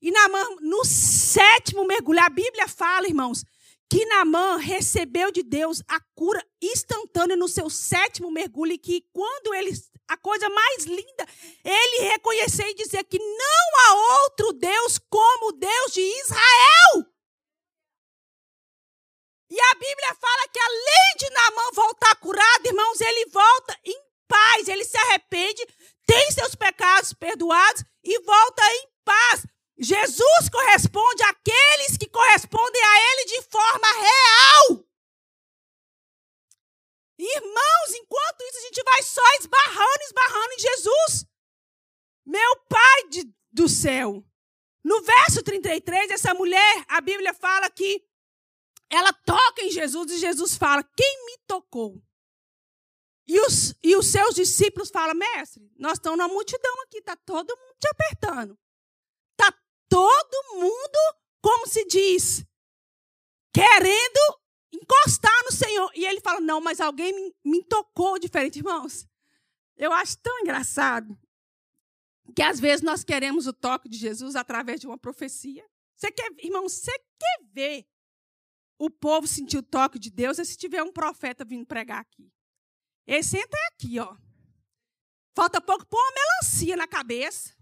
E 0.00 0.10
na 0.10 0.28
mão, 0.28 0.56
no 0.60 0.84
sétimo 0.84 1.84
mergulho, 1.84 2.20
a 2.20 2.28
Bíblia 2.28 2.68
fala, 2.68 3.08
irmãos, 3.08 3.44
que 3.90 4.04
Naamã 4.04 4.58
recebeu 4.58 5.32
de 5.32 5.42
Deus 5.42 5.82
a 5.88 5.98
cura 6.14 6.44
instantânea 6.60 7.36
no 7.36 7.48
seu 7.48 7.70
sétimo 7.70 8.30
mergulho 8.30 8.72
e 8.72 8.78
que 8.78 9.02
quando 9.12 9.54
ele, 9.54 9.72
a 10.06 10.16
coisa 10.16 10.48
mais 10.50 10.84
linda, 10.84 11.26
ele 11.64 12.08
reconheceu 12.08 12.66
e 12.68 12.74
dizer 12.74 13.04
que 13.04 13.18
não 13.18 13.80
há 13.80 14.22
outro 14.22 14.52
Deus 14.52 14.98
como 15.08 15.48
o 15.48 15.52
Deus 15.52 15.92
de 15.92 16.02
Israel. 16.02 17.06
E 19.50 19.58
a 19.58 19.74
Bíblia 19.74 20.14
fala 20.20 20.48
que 20.52 20.60
além 20.60 21.16
de 21.18 21.30
Naamã 21.30 21.70
voltar 21.72 22.16
curado, 22.16 22.66
irmãos, 22.66 23.00
ele 23.00 23.30
volta 23.30 23.78
em 23.86 23.98
paz, 24.28 24.68
ele 24.68 24.84
se 24.84 24.98
arrepende, 24.98 25.66
tem 26.04 26.30
seus 26.32 26.54
pecados 26.54 27.14
perdoados 27.14 27.82
e 28.04 28.20
volta 28.20 28.62
em 28.74 28.88
paz. 29.02 29.46
Jesus 29.78 30.48
corresponde 30.50 31.22
àqueles 31.22 31.96
que 31.96 32.08
correspondem 32.08 32.82
a 32.82 33.12
Ele 33.12 33.24
de 33.26 33.42
forma 33.42 33.86
real. 33.92 34.84
Irmãos, 37.16 37.94
enquanto 37.94 38.42
isso 38.42 38.58
a 38.58 38.62
gente 38.62 38.82
vai 38.82 39.02
só 39.02 39.22
esbarrando, 39.40 40.02
esbarrando 40.02 40.52
em 40.54 40.58
Jesus. 40.58 41.26
Meu 42.26 42.56
Pai 42.68 43.08
de, 43.08 43.32
do 43.52 43.68
céu. 43.68 44.24
No 44.82 45.02
verso 45.02 45.42
33, 45.42 46.10
essa 46.10 46.34
mulher, 46.34 46.84
a 46.88 47.00
Bíblia 47.00 47.32
fala 47.32 47.70
que 47.70 48.04
ela 48.90 49.12
toca 49.12 49.62
em 49.62 49.70
Jesus 49.70 50.10
e 50.10 50.18
Jesus 50.18 50.56
fala: 50.56 50.82
Quem 50.96 51.26
me 51.26 51.38
tocou? 51.46 52.02
E 53.26 53.38
os, 53.40 53.74
e 53.82 53.94
os 53.94 54.06
seus 54.06 54.34
discípulos 54.34 54.90
falam: 54.90 55.14
Mestre, 55.14 55.70
nós 55.76 55.94
estamos 55.94 56.18
na 56.18 56.26
multidão 56.26 56.82
aqui, 56.82 56.98
está 56.98 57.14
todo 57.16 57.56
mundo 57.56 57.76
te 57.78 57.88
apertando 57.88 58.58
todo 59.88 60.54
mundo, 60.54 60.98
como 61.40 61.66
se 61.66 61.84
diz, 61.86 62.44
querendo 63.52 64.40
encostar 64.72 65.44
no 65.44 65.52
Senhor. 65.52 65.90
E 65.94 66.04
ele 66.04 66.20
fala: 66.20 66.40
Não, 66.40 66.60
mas 66.60 66.80
alguém 66.80 67.34
me, 67.44 67.64
tocou 67.64 68.18
diferente, 68.18 68.58
irmãos. 68.58 69.06
Eu 69.76 69.92
acho 69.92 70.18
tão 70.18 70.40
engraçado 70.40 71.18
que 72.34 72.42
às 72.42 72.60
vezes 72.60 72.82
nós 72.82 73.04
queremos 73.04 73.46
o 73.46 73.52
toque 73.52 73.88
de 73.88 73.96
Jesus 73.96 74.36
através 74.36 74.80
de 74.80 74.86
uma 74.86 74.98
profecia. 74.98 75.64
Você 75.96 76.12
quer, 76.12 76.30
irmão, 76.38 76.68
você 76.68 76.92
quer 77.18 77.44
ver 77.52 77.86
o 78.78 78.88
povo 78.88 79.26
sentir 79.26 79.58
o 79.58 79.62
toque 79.62 79.98
de 79.98 80.10
Deus 80.10 80.38
é 80.38 80.44
se 80.44 80.56
tiver 80.56 80.82
um 80.82 80.92
profeta 80.92 81.44
vindo 81.44 81.66
pregar 81.66 82.00
aqui. 82.00 82.30
Esse 83.06 83.38
entra 83.38 83.58
aqui, 83.72 83.98
ó. 83.98 84.16
Falta 85.34 85.60
pouco 85.60 85.86
pôr 85.86 85.98
uma 85.98 86.12
melancia 86.12 86.76
na 86.76 86.86
cabeça. 86.86 87.57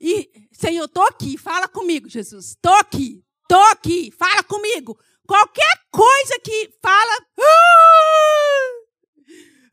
E, 0.00 0.30
Senhor, 0.52 0.84
estou 0.84 1.04
aqui, 1.04 1.38
fala 1.38 1.68
comigo, 1.68 2.08
Jesus. 2.08 2.50
Estou 2.50 2.74
aqui, 2.74 3.24
estou 3.42 3.62
aqui, 3.64 4.10
fala 4.10 4.42
comigo. 4.42 4.98
Qualquer 5.26 5.82
coisa 5.90 6.38
que 6.40 6.70
fala. 6.82 7.26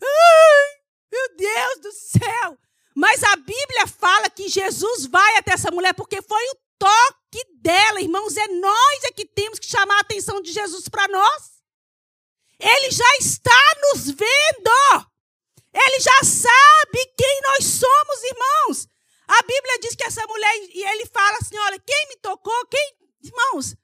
Ai, 0.02 0.82
meu 1.12 1.36
Deus 1.38 1.80
do 1.82 1.92
céu! 1.92 2.58
Mas 2.96 3.24
a 3.24 3.36
Bíblia 3.36 3.88
fala 3.88 4.30
que 4.30 4.48
Jesus 4.48 5.06
vai 5.06 5.38
até 5.38 5.54
essa 5.54 5.72
mulher 5.72 5.94
porque 5.94 6.22
foi 6.22 6.44
o 6.50 6.58
toque 6.78 7.46
dela, 7.62 8.02
irmãos. 8.02 8.38
É 8.38 8.48
nós 8.48 9.04
é 9.06 9.12
que 9.12 9.26
temos 9.26 9.60
que 9.60 9.66
chamar 9.68 9.98
a 9.98 10.02
atenção 10.02 10.42
de 10.42 10.52
Jesus 10.52 10.88
para 10.88 11.08
nós. 11.08 11.54
Ele 12.60 12.92
já 12.92 13.18
está 13.20 13.76
nos 13.82 14.06
vendo. 14.06 15.08
Ele 15.74 16.00
já 16.00 16.24
sabe 16.24 17.14
quem 17.18 17.42
nós 17.42 17.66
somos, 17.66 18.24
irmãos. 18.24 18.88
A 19.40 19.42
Bíblia 19.42 19.80
diz 19.82 19.96
que 19.96 20.04
essa 20.04 20.26
mulher, 20.28 20.56
e 20.74 20.84
ele 20.84 21.06
fala 21.08 21.38
assim: 21.42 21.58
olha, 21.58 21.80
quem 21.80 22.08
me 22.10 22.18
tocou? 22.18 22.66
Quem. 22.68 22.94
Irmãos, 23.24 23.76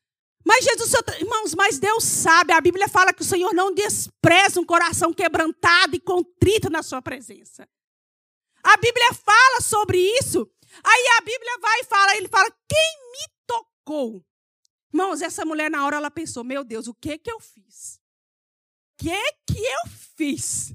mas 0.46 0.64
Jesus, 0.64 0.94
irmãos, 1.20 1.56
mas 1.56 1.80
Deus 1.80 2.04
sabe, 2.04 2.54
a 2.54 2.62
Bíblia 2.62 2.88
fala 2.88 3.14
que 3.14 3.22
o 3.22 3.26
Senhor 3.26 3.54
não 3.54 3.74
despreza 3.74 4.60
um 4.60 4.66
coração 4.66 5.14
quebrantado 5.14 5.96
e 5.96 6.00
contrito 6.00 6.70
na 6.70 6.84
sua 6.84 7.02
presença. 7.02 7.68
A 8.64 8.78
Bíblia 8.78 9.14
fala 9.14 9.62
sobre 9.62 9.98
isso. 10.20 10.50
Aí 10.84 11.08
a 11.18 11.22
Bíblia 11.22 11.58
vai 11.60 11.80
e 11.80 11.86
fala, 11.86 12.16
ele 12.18 12.28
fala: 12.28 12.52
quem 12.68 13.12
me 13.12 13.34
tocou? 13.48 14.26
Irmãos, 14.94 15.22
essa 15.22 15.46
mulher 15.46 15.72
na 15.72 15.86
hora 15.86 15.98
ela 15.98 16.12
pensou: 16.12 16.44
meu 16.44 16.64
Deus, 16.64 16.88
o 16.88 16.94
que 16.94 17.18
que 17.18 17.32
eu 17.32 17.40
fiz? 17.40 18.00
O 18.94 19.04
que 19.04 19.32
que 19.48 19.60
eu 19.60 19.92
fiz? 20.16 20.74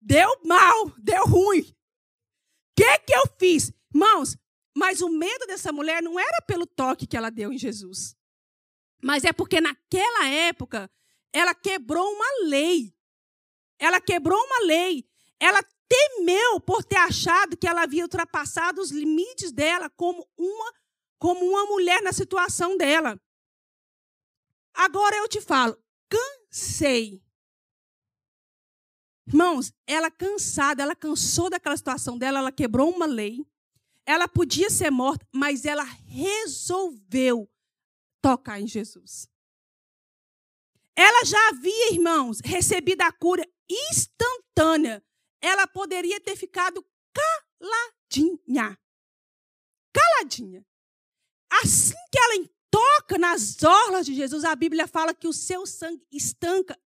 Deu 0.00 0.40
mal, 0.44 0.92
deu 0.98 1.24
ruim. 1.24 1.62
O 1.62 2.74
que 2.76 2.98
que 2.98 3.14
eu 3.14 3.22
fiz? 3.38 3.72
Irmãos, 3.94 4.36
Mas 4.76 5.00
o 5.00 5.08
medo 5.08 5.46
dessa 5.46 5.72
mulher 5.72 6.02
não 6.02 6.18
era 6.18 6.42
pelo 6.42 6.66
toque 6.66 7.06
que 7.06 7.16
ela 7.16 7.30
deu 7.30 7.52
em 7.52 7.58
Jesus. 7.58 8.16
Mas 9.00 9.22
é 9.24 9.32
porque 9.32 9.60
naquela 9.60 10.26
época 10.28 10.90
ela 11.32 11.54
quebrou 11.54 12.12
uma 12.12 12.48
lei. 12.48 12.92
Ela 13.78 14.00
quebrou 14.00 14.38
uma 14.38 14.66
lei. 14.66 15.08
Ela 15.38 15.62
temeu 15.88 16.60
por 16.60 16.82
ter 16.82 16.96
achado 16.96 17.56
que 17.56 17.68
ela 17.68 17.82
havia 17.82 18.02
ultrapassado 18.02 18.80
os 18.80 18.90
limites 18.90 19.52
dela 19.52 19.88
como 19.90 20.28
uma 20.36 20.72
como 21.18 21.44
uma 21.46 21.64
mulher 21.66 22.02
na 22.02 22.12
situação 22.12 22.76
dela. 22.76 23.18
Agora 24.74 25.16
eu 25.16 25.28
te 25.28 25.40
falo, 25.40 25.78
cansei. 26.08 27.22
Irmãos, 29.26 29.72
ela 29.86 30.10
cansada, 30.10 30.82
ela 30.82 30.94
cansou 30.94 31.48
daquela 31.48 31.76
situação 31.76 32.18
dela, 32.18 32.40
ela 32.40 32.52
quebrou 32.52 32.90
uma 32.90 33.06
lei. 33.06 33.46
Ela 34.06 34.28
podia 34.28 34.68
ser 34.68 34.90
morta, 34.90 35.26
mas 35.32 35.64
ela 35.64 35.82
resolveu 35.82 37.50
tocar 38.20 38.60
em 38.60 38.66
Jesus. 38.66 39.28
Ela 40.96 41.24
já 41.24 41.48
havia, 41.48 41.92
irmãos, 41.92 42.40
recebido 42.44 43.02
a 43.02 43.10
cura 43.10 43.46
instantânea. 43.68 45.04
Ela 45.40 45.66
poderia 45.66 46.20
ter 46.20 46.36
ficado 46.36 46.84
caladinha. 47.12 48.78
Caladinha. 49.92 50.64
Assim 51.50 51.94
que 52.12 52.18
ela 52.18 52.48
toca 52.70 53.18
nas 53.18 53.62
orlas 53.62 54.06
de 54.06 54.14
Jesus, 54.14 54.44
a 54.44 54.54
Bíblia 54.54 54.86
fala 54.86 55.14
que 55.14 55.28
o 55.28 55.32
seu 55.32 55.66
sangue 55.66 56.06
estanca 56.10 56.78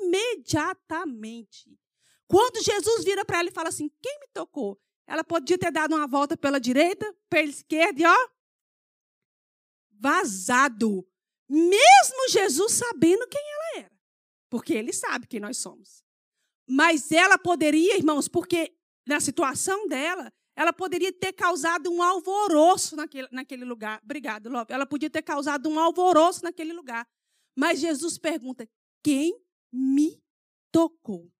imediatamente. 0.00 1.78
Quando 2.26 2.62
Jesus 2.62 3.04
vira 3.04 3.24
para 3.24 3.38
ela 3.40 3.48
e 3.48 3.52
fala 3.52 3.68
assim: 3.68 3.90
Quem 4.00 4.20
me 4.20 4.28
tocou? 4.28 4.80
Ela 5.08 5.24
podia 5.24 5.58
ter 5.58 5.72
dado 5.72 5.94
uma 5.96 6.06
volta 6.06 6.36
pela 6.36 6.60
direita, 6.60 7.12
pela 7.30 7.48
esquerda 7.48 8.02
e 8.02 8.04
ó, 8.04 8.28
vazado. 9.90 11.08
Mesmo 11.48 12.28
Jesus 12.28 12.74
sabendo 12.74 13.26
quem 13.26 13.40
ela 13.40 13.86
era. 13.86 13.98
Porque 14.50 14.74
ele 14.74 14.92
sabe 14.92 15.26
quem 15.26 15.40
nós 15.40 15.56
somos. 15.56 16.04
Mas 16.68 17.10
ela 17.10 17.38
poderia, 17.38 17.96
irmãos, 17.96 18.28
porque 18.28 18.76
na 19.06 19.18
situação 19.18 19.88
dela, 19.88 20.30
ela 20.54 20.74
poderia 20.74 21.10
ter 21.10 21.32
causado 21.32 21.90
um 21.90 22.02
alvoroço 22.02 22.94
naquele, 22.94 23.28
naquele 23.32 23.64
lugar. 23.64 24.02
Obrigado, 24.04 24.50
Love. 24.50 24.70
Ela 24.70 24.84
podia 24.84 25.08
ter 25.08 25.22
causado 25.22 25.70
um 25.70 25.78
alvoroço 25.78 26.44
naquele 26.44 26.74
lugar. 26.74 27.08
Mas 27.56 27.80
Jesus 27.80 28.18
pergunta: 28.18 28.68
quem 29.02 29.40
me 29.72 30.22
tocou? 30.70 31.32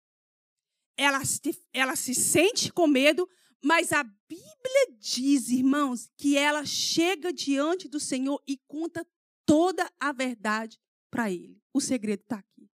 Ela 0.96 1.22
se, 1.26 1.40
ela 1.72 1.94
se 1.94 2.14
sente 2.14 2.72
com 2.72 2.86
medo, 2.86 3.28
mas 3.62 3.92
a 3.92 4.04
Bíblia 4.04 4.98
diz, 4.98 5.50
irmãos, 5.50 6.10
que 6.16 6.36
ela 6.36 6.64
chega 6.64 7.32
diante 7.32 7.88
do 7.88 7.98
Senhor 7.98 8.42
e 8.46 8.56
conta 8.68 9.06
toda 9.44 9.90
a 9.98 10.12
verdade 10.12 10.78
para 11.10 11.30
ele. 11.30 11.60
O 11.72 11.80
segredo 11.80 12.22
está 12.22 12.36
aqui. 12.36 12.70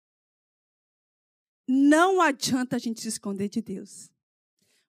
Não 1.66 2.20
adianta 2.20 2.76
a 2.76 2.78
gente 2.78 3.00
se 3.00 3.08
esconder 3.08 3.48
de 3.48 3.60
Deus. 3.60 4.10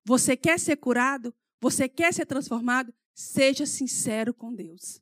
Você 0.06 0.38
quer 0.38 0.60
ser 0.60 0.78
curado? 0.78 1.36
Você 1.62 1.90
quer 1.90 2.14
ser 2.14 2.26
transformado? 2.26 2.94
Seja 3.14 3.66
sincero 3.66 4.34
com 4.34 4.54
Deus. 4.54 5.02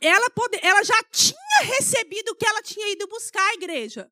ela, 0.00 0.30
pode, 0.30 0.58
ela 0.60 0.82
já 0.82 1.00
tinha 1.04 1.62
recebido 1.76 2.30
o 2.30 2.34
que 2.34 2.46
ela 2.46 2.62
tinha 2.62 2.92
ido 2.92 3.06
buscar 3.06 3.48
à 3.50 3.54
igreja. 3.54 4.10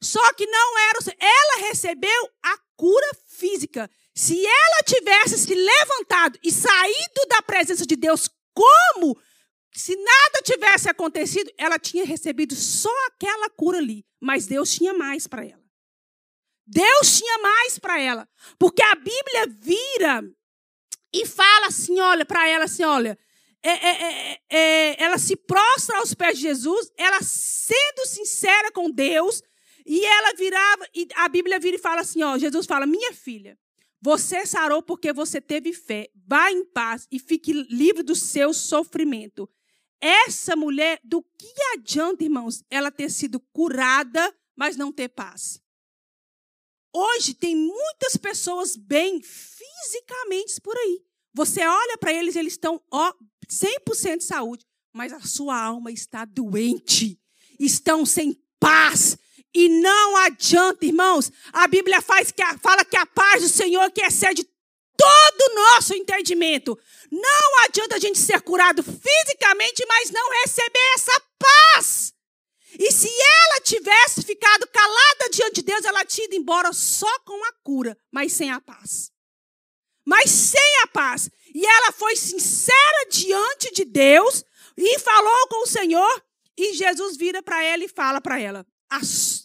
Só 0.00 0.32
que 0.34 0.46
não 0.46 0.78
era. 0.78 0.98
Ela 1.18 1.68
recebeu 1.68 2.30
a 2.42 2.58
cura 2.76 3.14
física. 3.26 3.90
Se 4.16 4.46
ela 4.46 4.82
tivesse 4.84 5.36
se 5.38 5.54
levantado 5.54 6.38
e 6.42 6.50
saído 6.50 7.26
da 7.28 7.42
presença 7.42 7.84
de 7.84 7.96
Deus 7.96 8.30
como 8.54 9.14
se 9.74 9.94
nada 9.94 10.40
tivesse 10.42 10.88
acontecido, 10.88 11.52
ela 11.58 11.78
tinha 11.78 12.04
recebido 12.06 12.54
só 12.54 12.90
aquela 13.08 13.50
cura 13.50 13.76
ali, 13.76 14.06
mas 14.18 14.46
Deus 14.46 14.72
tinha 14.72 14.94
mais 14.94 15.26
para 15.26 15.44
ela. 15.44 15.62
Deus 16.66 17.18
tinha 17.18 17.38
mais 17.38 17.78
para 17.78 18.00
ela, 18.00 18.26
porque 18.58 18.82
a 18.82 18.94
Bíblia 18.94 19.46
vira 19.60 20.24
e 21.12 21.26
fala 21.26 21.66
assim, 21.66 22.00
olha 22.00 22.24
para 22.24 22.48
ela 22.48 22.64
assim, 22.64 22.84
olha, 22.84 23.18
é, 23.62 23.70
é, 23.70 24.02
é, 24.02 24.40
é, 24.50 25.02
ela 25.02 25.18
se 25.18 25.36
prostra 25.36 25.98
aos 25.98 26.14
pés 26.14 26.38
de 26.38 26.42
Jesus, 26.42 26.90
ela 26.96 27.20
sendo 27.22 28.06
sincera 28.06 28.72
com 28.72 28.90
Deus, 28.90 29.42
e 29.84 30.04
ela 30.04 30.32
virava, 30.34 30.88
e 30.94 31.06
a 31.14 31.28
Bíblia 31.28 31.60
vira 31.60 31.76
e 31.76 31.80
fala 31.80 32.00
assim, 32.00 32.22
ó, 32.22 32.38
Jesus 32.38 32.66
fala, 32.66 32.86
minha 32.86 33.12
filha, 33.12 33.58
você 34.00 34.46
sarou 34.46 34.82
porque 34.82 35.12
você 35.12 35.40
teve 35.40 35.72
fé. 35.72 36.10
Vá 36.26 36.50
em 36.50 36.64
paz 36.64 37.06
e 37.10 37.18
fique 37.18 37.52
livre 37.52 38.02
do 38.02 38.14
seu 38.14 38.52
sofrimento. 38.52 39.48
Essa 40.00 40.54
mulher, 40.54 41.00
do 41.02 41.22
que 41.22 41.52
adianta, 41.74 42.22
irmãos, 42.22 42.62
ela 42.70 42.90
ter 42.90 43.10
sido 43.10 43.40
curada, 43.52 44.34
mas 44.54 44.76
não 44.76 44.92
ter 44.92 45.08
paz? 45.08 45.60
Hoje 46.92 47.34
tem 47.34 47.54
muitas 47.54 48.16
pessoas 48.16 48.76
bem 48.76 49.20
fisicamente 49.22 50.60
por 50.62 50.76
aí. 50.76 51.02
Você 51.34 51.66
olha 51.66 51.98
para 51.98 52.12
eles, 52.12 52.36
eles 52.36 52.54
estão 52.54 52.82
ó, 52.90 53.12
100% 53.48 54.18
de 54.18 54.24
saúde, 54.24 54.66
mas 54.92 55.12
a 55.12 55.20
sua 55.20 55.62
alma 55.62 55.90
está 55.90 56.24
doente. 56.24 57.20
Estão 57.58 58.06
sem 58.06 58.42
paz, 58.58 59.18
e 59.54 59.68
não 59.68 60.16
adianta, 60.18 60.84
irmãos. 60.84 61.30
A 61.52 61.66
Bíblia 61.66 62.00
faz 62.02 62.30
que 62.30 62.42
a, 62.42 62.58
fala 62.58 62.84
que 62.84 62.96
a 62.96 63.06
paz 63.06 63.42
do 63.42 63.48
Senhor 63.48 63.90
que 63.90 64.02
excede 64.02 64.46
todo 64.96 65.40
o 65.40 65.54
nosso 65.54 65.94
entendimento. 65.94 66.78
Não 67.10 67.64
adianta 67.64 67.96
a 67.96 67.98
gente 67.98 68.18
ser 68.18 68.40
curado 68.40 68.82
fisicamente, 68.82 69.84
mas 69.86 70.10
não 70.10 70.30
receber 70.42 70.94
essa 70.94 71.22
paz. 71.38 72.12
E 72.78 72.92
se 72.92 73.08
ela 73.08 73.60
tivesse 73.62 74.22
ficado 74.22 74.66
calada 74.66 75.30
diante 75.30 75.56
de 75.56 75.62
Deus, 75.62 75.84
ela 75.84 76.04
tinha 76.04 76.26
ido 76.26 76.34
embora 76.36 76.72
só 76.72 77.18
com 77.20 77.44
a 77.44 77.52
cura, 77.62 77.96
mas 78.10 78.32
sem 78.32 78.50
a 78.50 78.60
paz. 78.60 79.10
Mas 80.04 80.30
sem 80.30 80.82
a 80.82 80.86
paz. 80.88 81.30
E 81.54 81.64
ela 81.64 81.92
foi 81.92 82.16
sincera 82.16 83.08
diante 83.10 83.72
de 83.72 83.84
Deus 83.84 84.44
e 84.76 84.98
falou 84.98 85.48
com 85.48 85.62
o 85.62 85.66
Senhor. 85.66 86.22
E 86.56 86.74
Jesus 86.74 87.16
vira 87.16 87.42
para 87.42 87.62
ela 87.62 87.84
e 87.84 87.88
fala 87.88 88.20
para 88.20 88.40
ela: 88.40 88.66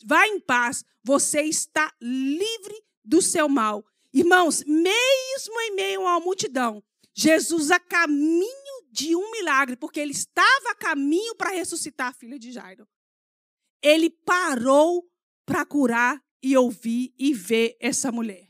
Vá 0.06 0.28
em 0.28 0.40
paz, 0.40 0.84
você 1.04 1.42
está 1.42 1.94
livre 2.02 2.84
do 3.04 3.22
seu 3.22 3.50
mal. 3.50 3.86
Irmãos, 4.14 4.64
mesmo 4.66 5.62
em 5.62 5.76
meio 5.76 6.02
uma 6.02 6.20
multidão, 6.20 6.84
Jesus 7.14 7.72
a 7.72 7.80
caminho 7.80 8.86
de 8.92 9.16
um 9.16 9.32
milagre, 9.32 9.76
porque 9.76 10.00
ele 10.00 10.12
estava 10.12 10.72
a 10.72 10.76
caminho 10.76 11.36
para 11.36 11.52
ressuscitar 11.52 12.08
a 12.08 12.14
filha 12.14 12.38
de 12.38 12.52
Jairo. 12.52 12.88
Ele 13.82 14.10
parou 14.10 15.10
para 15.46 15.66
curar 15.66 16.22
e 16.44 16.56
ouvir 16.58 17.14
e 17.18 17.34
ver 17.34 17.78
essa 17.80 18.12
mulher. 18.12 18.48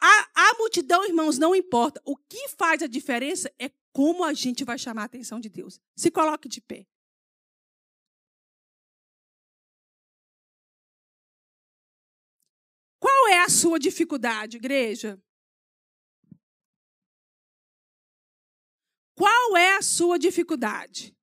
A, 0.00 0.50
a 0.50 0.54
multidão, 0.58 1.04
irmãos, 1.04 1.38
não 1.38 1.54
importa. 1.54 2.00
O 2.04 2.16
que 2.16 2.48
faz 2.48 2.82
a 2.82 2.86
diferença 2.86 3.52
é 3.58 3.70
como 3.92 4.24
a 4.24 4.32
gente 4.32 4.64
vai 4.64 4.78
chamar 4.78 5.02
a 5.02 5.06
atenção 5.06 5.38
de 5.38 5.48
Deus. 5.48 5.80
Se 5.94 6.10
coloque 6.10 6.48
de 6.48 6.60
pé. 6.60 6.86
Qual 13.22 13.30
é 13.30 13.38
a 13.38 13.48
sua 13.48 13.78
dificuldade, 13.78 14.56
igreja? 14.56 15.16
Qual 19.14 19.56
é 19.56 19.76
a 19.76 19.82
sua 19.82 20.18
dificuldade? 20.18 21.16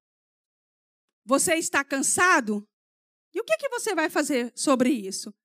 Você 1.25 1.55
está 1.55 1.83
cansado? 1.83 2.65
E 3.33 3.41
o 3.41 3.43
que, 3.43 3.57
que 3.57 3.67
você 3.67 3.93
vai 3.93 4.09
fazer 4.09 4.49
sobre 4.55 4.89
isso? 4.89 5.35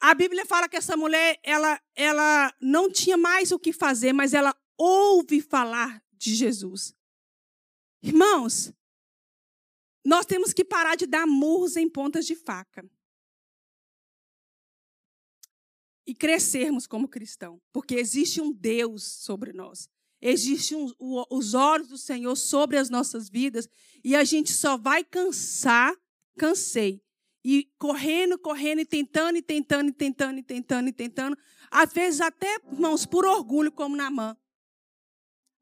A 0.00 0.14
Bíblia 0.14 0.46
fala 0.46 0.66
que 0.66 0.78
essa 0.78 0.96
mulher, 0.96 1.38
ela, 1.42 1.78
ela 1.94 2.56
não 2.58 2.90
tinha 2.90 3.18
mais 3.18 3.52
o 3.52 3.58
que 3.58 3.70
fazer, 3.70 4.14
mas 4.14 4.32
ela 4.32 4.58
ouve 4.78 5.42
falar 5.42 6.02
de 6.14 6.34
Jesus. 6.34 6.96
Irmãos, 8.02 8.72
nós 10.02 10.24
temos 10.24 10.54
que 10.54 10.64
parar 10.64 10.96
de 10.96 11.04
dar 11.04 11.26
murros 11.26 11.76
em 11.76 11.86
pontas 11.86 12.24
de 12.24 12.34
faca. 12.34 12.82
E 16.06 16.14
crescermos 16.14 16.86
como 16.86 17.08
cristão, 17.08 17.60
porque 17.72 17.94
existe 17.94 18.40
um 18.40 18.52
Deus 18.52 19.04
sobre 19.04 19.52
nós. 19.52 19.88
Existem 20.20 20.78
um, 20.78 21.24
os 21.30 21.52
olhos 21.52 21.88
do 21.88 21.98
Senhor 21.98 22.36
sobre 22.36 22.78
as 22.78 22.88
nossas 22.88 23.28
vidas 23.28 23.68
e 24.04 24.14
a 24.14 24.22
gente 24.22 24.52
só 24.52 24.76
vai 24.76 25.04
cansar, 25.04 25.94
cansei. 26.38 27.02
E 27.44 27.68
correndo, 27.76 28.38
correndo, 28.38 28.80
e 28.80 28.84
tentando, 28.84 29.36
e 29.36 29.42
tentando, 29.42 29.88
e 29.88 29.92
tentando, 29.92 30.38
e 30.38 30.42
tentando, 30.44 30.88
e 30.88 30.92
tentando. 30.92 31.36
Às 31.68 31.92
vezes 31.92 32.20
até, 32.20 32.54
irmãos, 32.70 33.04
por 33.04 33.24
orgulho, 33.24 33.72
como 33.72 33.96
na 33.96 34.08
mão. 34.12 34.36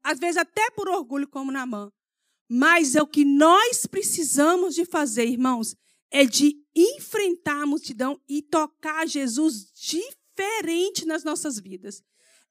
Às 0.03 0.19
vezes 0.19 0.37
até 0.37 0.69
por 0.71 0.87
orgulho, 0.87 1.27
como 1.27 1.51
na 1.51 1.65
mão. 1.65 1.91
Mas 2.47 2.95
é 2.95 3.01
o 3.01 3.07
que 3.07 3.25
nós 3.25 3.87
precisamos 3.87 4.75
de 4.75 4.85
fazer, 4.85 5.25
irmãos, 5.25 5.75
é 6.11 6.23
de 6.23 6.55
enfrentar 6.75 7.63
a 7.63 7.65
multidão 7.65 8.21
e 8.27 8.43
tocar 8.43 9.07
Jesus 9.07 9.71
de 9.73 10.03
diferente 10.35 11.05
nas 11.05 11.23
nossas 11.23 11.59
vidas. 11.59 12.03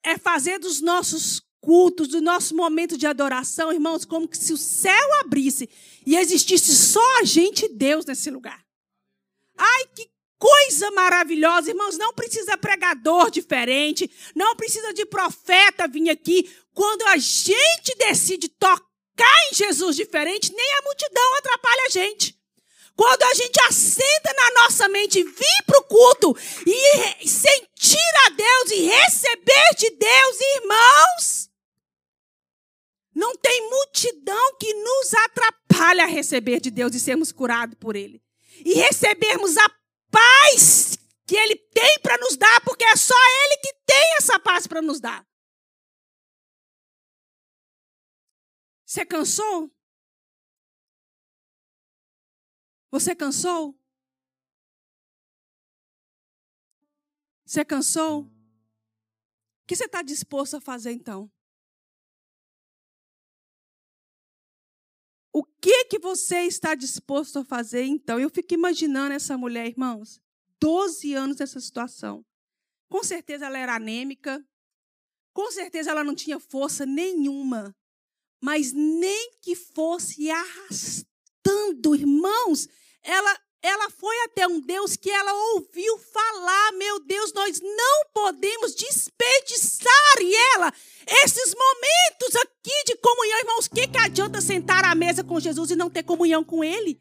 É 0.02 0.16
fazer 0.16 0.58
dos 0.58 0.80
nossos 0.80 1.42
cultos, 1.60 2.08
do 2.08 2.20
nosso 2.20 2.56
momento 2.56 2.96
de 2.96 3.06
adoração, 3.06 3.72
irmãos, 3.72 4.04
como 4.04 4.28
se 4.32 4.52
o 4.52 4.56
céu 4.56 5.20
abrisse 5.20 5.68
e 6.06 6.16
existisse 6.16 6.74
só 6.74 7.20
a 7.20 7.24
gente 7.24 7.66
e 7.66 7.68
Deus 7.68 8.06
nesse 8.06 8.30
lugar. 8.30 8.64
Ai, 9.58 9.84
que 9.94 10.10
coisa 10.38 10.90
maravilhosa, 10.92 11.70
irmãos. 11.70 11.98
Não 11.98 12.14
precisa 12.14 12.56
pregador 12.56 13.30
diferente, 13.30 14.10
não 14.34 14.56
precisa 14.56 14.94
de 14.94 15.04
profeta 15.04 15.86
vir 15.86 16.08
aqui. 16.08 16.50
Quando 16.72 17.02
a 17.08 17.18
gente 17.18 17.94
decide 17.98 18.48
tocar 18.48 19.50
em 19.50 19.54
Jesus 19.54 19.96
diferente, 19.96 20.52
nem 20.54 20.72
a 20.78 20.82
multidão 20.82 21.34
atrapalha 21.36 21.82
a 21.86 21.90
gente. 21.90 22.39
Quando 23.00 23.22
a 23.22 23.32
gente 23.32 23.58
assenta 23.62 24.30
na 24.34 24.62
nossa 24.62 24.86
mente, 24.86 25.24
vir 25.24 25.64
para 25.64 25.80
o 25.80 25.84
culto 25.84 26.36
e 26.66 27.26
sentir 27.26 28.12
a 28.26 28.28
Deus 28.28 28.70
e 28.72 28.82
receber 28.82 29.74
de 29.78 29.88
Deus, 29.88 30.40
irmãos, 30.56 31.50
não 33.14 33.34
tem 33.38 33.70
multidão 33.70 34.54
que 34.58 34.74
nos 34.74 35.14
atrapalhe 35.14 36.02
a 36.02 36.04
receber 36.04 36.60
de 36.60 36.70
Deus 36.70 36.94
e 36.94 37.00
sermos 37.00 37.32
curados 37.32 37.74
por 37.80 37.96
Ele. 37.96 38.22
E 38.62 38.74
recebermos 38.74 39.56
a 39.56 39.70
paz 40.10 40.98
que 41.26 41.36
Ele 41.36 41.56
tem 41.56 42.00
para 42.00 42.18
nos 42.18 42.36
dar, 42.36 42.60
porque 42.66 42.84
é 42.84 42.96
só 42.96 43.16
Ele 43.16 43.56
que 43.62 43.72
tem 43.86 44.16
essa 44.18 44.38
paz 44.38 44.66
para 44.66 44.82
nos 44.82 45.00
dar. 45.00 45.26
Você 48.84 49.06
cansou? 49.06 49.70
Você 52.90 53.14
cansou? 53.14 53.78
Você 57.44 57.64
cansou? 57.64 58.22
O 58.22 58.30
que 59.66 59.76
você 59.76 59.84
está 59.84 60.02
disposto 60.02 60.56
a 60.56 60.60
fazer 60.60 60.92
então? 60.92 61.30
O 65.32 65.44
que 65.44 65.84
que 65.84 65.98
você 65.98 66.42
está 66.42 66.74
disposto 66.74 67.38
a 67.38 67.44
fazer 67.44 67.84
então? 67.84 68.18
Eu 68.18 68.30
fico 68.30 68.54
imaginando 68.54 69.14
essa 69.14 69.38
mulher, 69.38 69.66
irmãos, 69.68 70.20
12 70.60 71.14
anos 71.14 71.36
nessa 71.36 71.60
situação. 71.60 72.24
Com 72.88 73.04
certeza 73.04 73.46
ela 73.46 73.58
era 73.58 73.76
anêmica, 73.76 74.44
com 75.32 75.50
certeza 75.52 75.90
ela 75.90 76.02
não 76.02 76.14
tinha 76.14 76.40
força 76.40 76.84
nenhuma, 76.84 77.74
mas 78.40 78.72
nem 78.72 79.36
que 79.40 79.54
fosse 79.54 80.28
arrastando, 80.30 81.94
irmãos, 81.94 82.68
ela 83.02 83.38
ela 83.62 83.90
foi 83.90 84.18
até 84.22 84.48
um 84.48 84.58
Deus 84.58 84.96
que 84.96 85.10
ela 85.10 85.34
ouviu 85.52 85.98
falar, 85.98 86.72
meu 86.72 86.98
Deus, 87.00 87.30
nós 87.34 87.60
não 87.60 88.06
podemos 88.14 88.74
desperdiçar 88.74 90.16
e 90.18 90.34
ela 90.54 90.72
esses 91.22 91.54
momentos 91.54 92.36
aqui 92.36 92.84
de 92.86 92.96
comunhão, 92.96 93.38
irmãos, 93.38 93.66
o 93.66 93.70
que, 93.70 93.86
que 93.86 93.98
adianta 93.98 94.40
sentar 94.40 94.84
à 94.84 94.94
mesa 94.94 95.22
com 95.22 95.38
Jesus 95.38 95.70
e 95.70 95.76
não 95.76 95.90
ter 95.90 96.02
comunhão 96.02 96.42
com 96.42 96.64
Ele? 96.64 96.98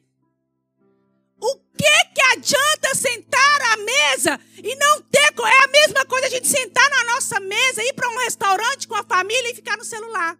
O 1.39 1.55
que, 1.77 2.05
que 2.13 2.21
adianta 2.33 2.93
sentar 2.93 3.61
à 3.71 3.77
mesa 3.77 4.39
e 4.57 4.75
não 4.75 5.01
ter. 5.03 5.19
É 5.19 5.63
a 5.63 5.67
mesma 5.67 6.05
coisa 6.05 6.27
a 6.27 6.29
gente 6.29 6.47
sentar 6.47 6.89
na 6.89 7.13
nossa 7.13 7.39
mesa, 7.39 7.81
ir 7.81 7.93
para 7.93 8.09
um 8.09 8.17
restaurante 8.17 8.87
com 8.87 8.95
a 8.95 9.03
família 9.03 9.51
e 9.51 9.55
ficar 9.55 9.77
no 9.77 9.85
celular. 9.85 10.37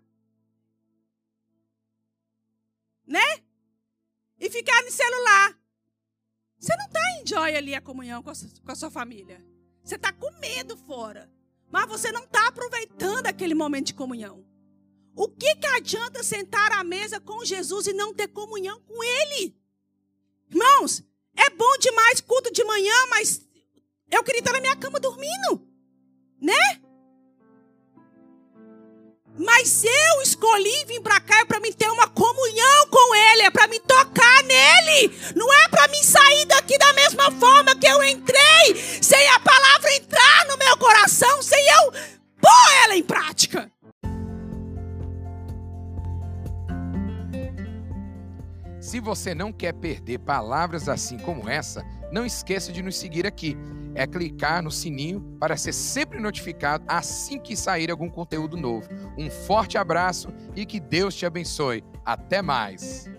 Né? 3.07 3.43
E 4.39 4.49
ficar 4.49 4.81
no 4.83 4.91
celular. 4.91 5.59
Você 6.59 6.75
não 6.75 6.85
está 6.85 6.99
em 7.49 7.55
ali 7.55 7.73
a 7.73 7.81
comunhão 7.81 8.21
com 8.21 8.29
a, 8.29 8.33
com 8.33 8.71
a 8.71 8.75
sua 8.75 8.91
família. 8.91 9.43
Você 9.83 9.95
está 9.95 10.11
comendo 10.11 10.75
fora. 10.77 11.29
Mas 11.71 11.87
você 11.87 12.11
não 12.11 12.23
está 12.23 12.47
aproveitando 12.47 13.27
aquele 13.27 13.53
momento 13.53 13.87
de 13.87 13.93
comunhão. 13.93 14.45
O 15.15 15.27
que, 15.27 15.55
que 15.55 15.67
adianta 15.67 16.23
sentar 16.23 16.71
à 16.71 16.83
mesa 16.83 17.19
com 17.19 17.43
Jesus 17.45 17.87
e 17.87 17.93
não 17.93 18.13
ter 18.13 18.27
comunhão 18.29 18.79
com 18.81 19.03
Ele? 19.03 19.55
Irmãos, 20.49 21.03
é 21.35 21.49
bom 21.49 21.77
demais 21.77 22.21
culto 22.21 22.51
de 22.51 22.63
manhã, 22.63 22.93
mas 23.09 23.45
eu 24.09 24.23
queria 24.23 24.39
estar 24.39 24.53
na 24.53 24.61
minha 24.61 24.75
cama 24.75 24.99
dormindo, 24.99 25.67
né? 26.41 26.81
Mas 29.39 29.85
eu 29.85 30.21
escolhi 30.21 30.83
vir 30.85 30.99
para 30.99 31.17
cá 31.21 31.39
é 31.39 31.45
para 31.45 31.61
me 31.61 31.73
ter 31.73 31.89
uma 31.89 32.09
comunhão 32.09 32.87
com 32.89 33.15
Ele, 33.15 33.43
é 33.43 33.49
para 33.49 33.69
me 33.69 33.79
tocar 33.79 34.43
nele. 34.43 35.17
Não 35.33 35.51
é 35.53 35.69
para 35.69 35.87
me 35.87 36.03
sair 36.03 36.45
daqui 36.45 36.77
da 36.77 36.91
mesma 36.91 37.31
forma 37.31 37.73
que 37.73 37.87
eu 37.87 38.03
entrei, 38.03 38.75
sem 39.01 39.29
a 39.29 39.39
palavra 39.39 39.95
entrar 39.95 40.45
no 40.49 40.57
meu 40.57 40.77
coração, 40.77 41.41
sem 41.41 41.65
eu 41.69 41.91
pôr 42.41 42.73
ela 42.83 42.95
em 42.95 43.03
prática. 43.03 43.71
Se 48.81 48.99
você 48.99 49.33
não 49.33 49.53
quer 49.53 49.73
perder 49.73 50.19
palavras 50.19 50.89
assim 50.89 51.17
como 51.17 51.47
essa, 51.47 51.81
não 52.11 52.25
esqueça 52.25 52.73
de 52.73 52.81
nos 52.81 52.97
seguir 52.97 53.25
aqui 53.25 53.55
é 53.95 54.07
clicar 54.07 54.63
no 54.63 54.71
sininho 54.71 55.21
para 55.39 55.57
ser 55.57 55.73
sempre 55.73 56.19
notificado 56.19 56.83
assim 56.87 57.39
que 57.39 57.55
sair 57.55 57.91
algum 57.91 58.09
conteúdo 58.09 58.55
novo. 58.57 58.89
Um 59.17 59.29
forte 59.29 59.77
abraço 59.77 60.29
e 60.55 60.65
que 60.65 60.79
Deus 60.79 61.15
te 61.15 61.25
abençoe. 61.25 61.83
Até 62.05 62.41
mais! 62.41 63.09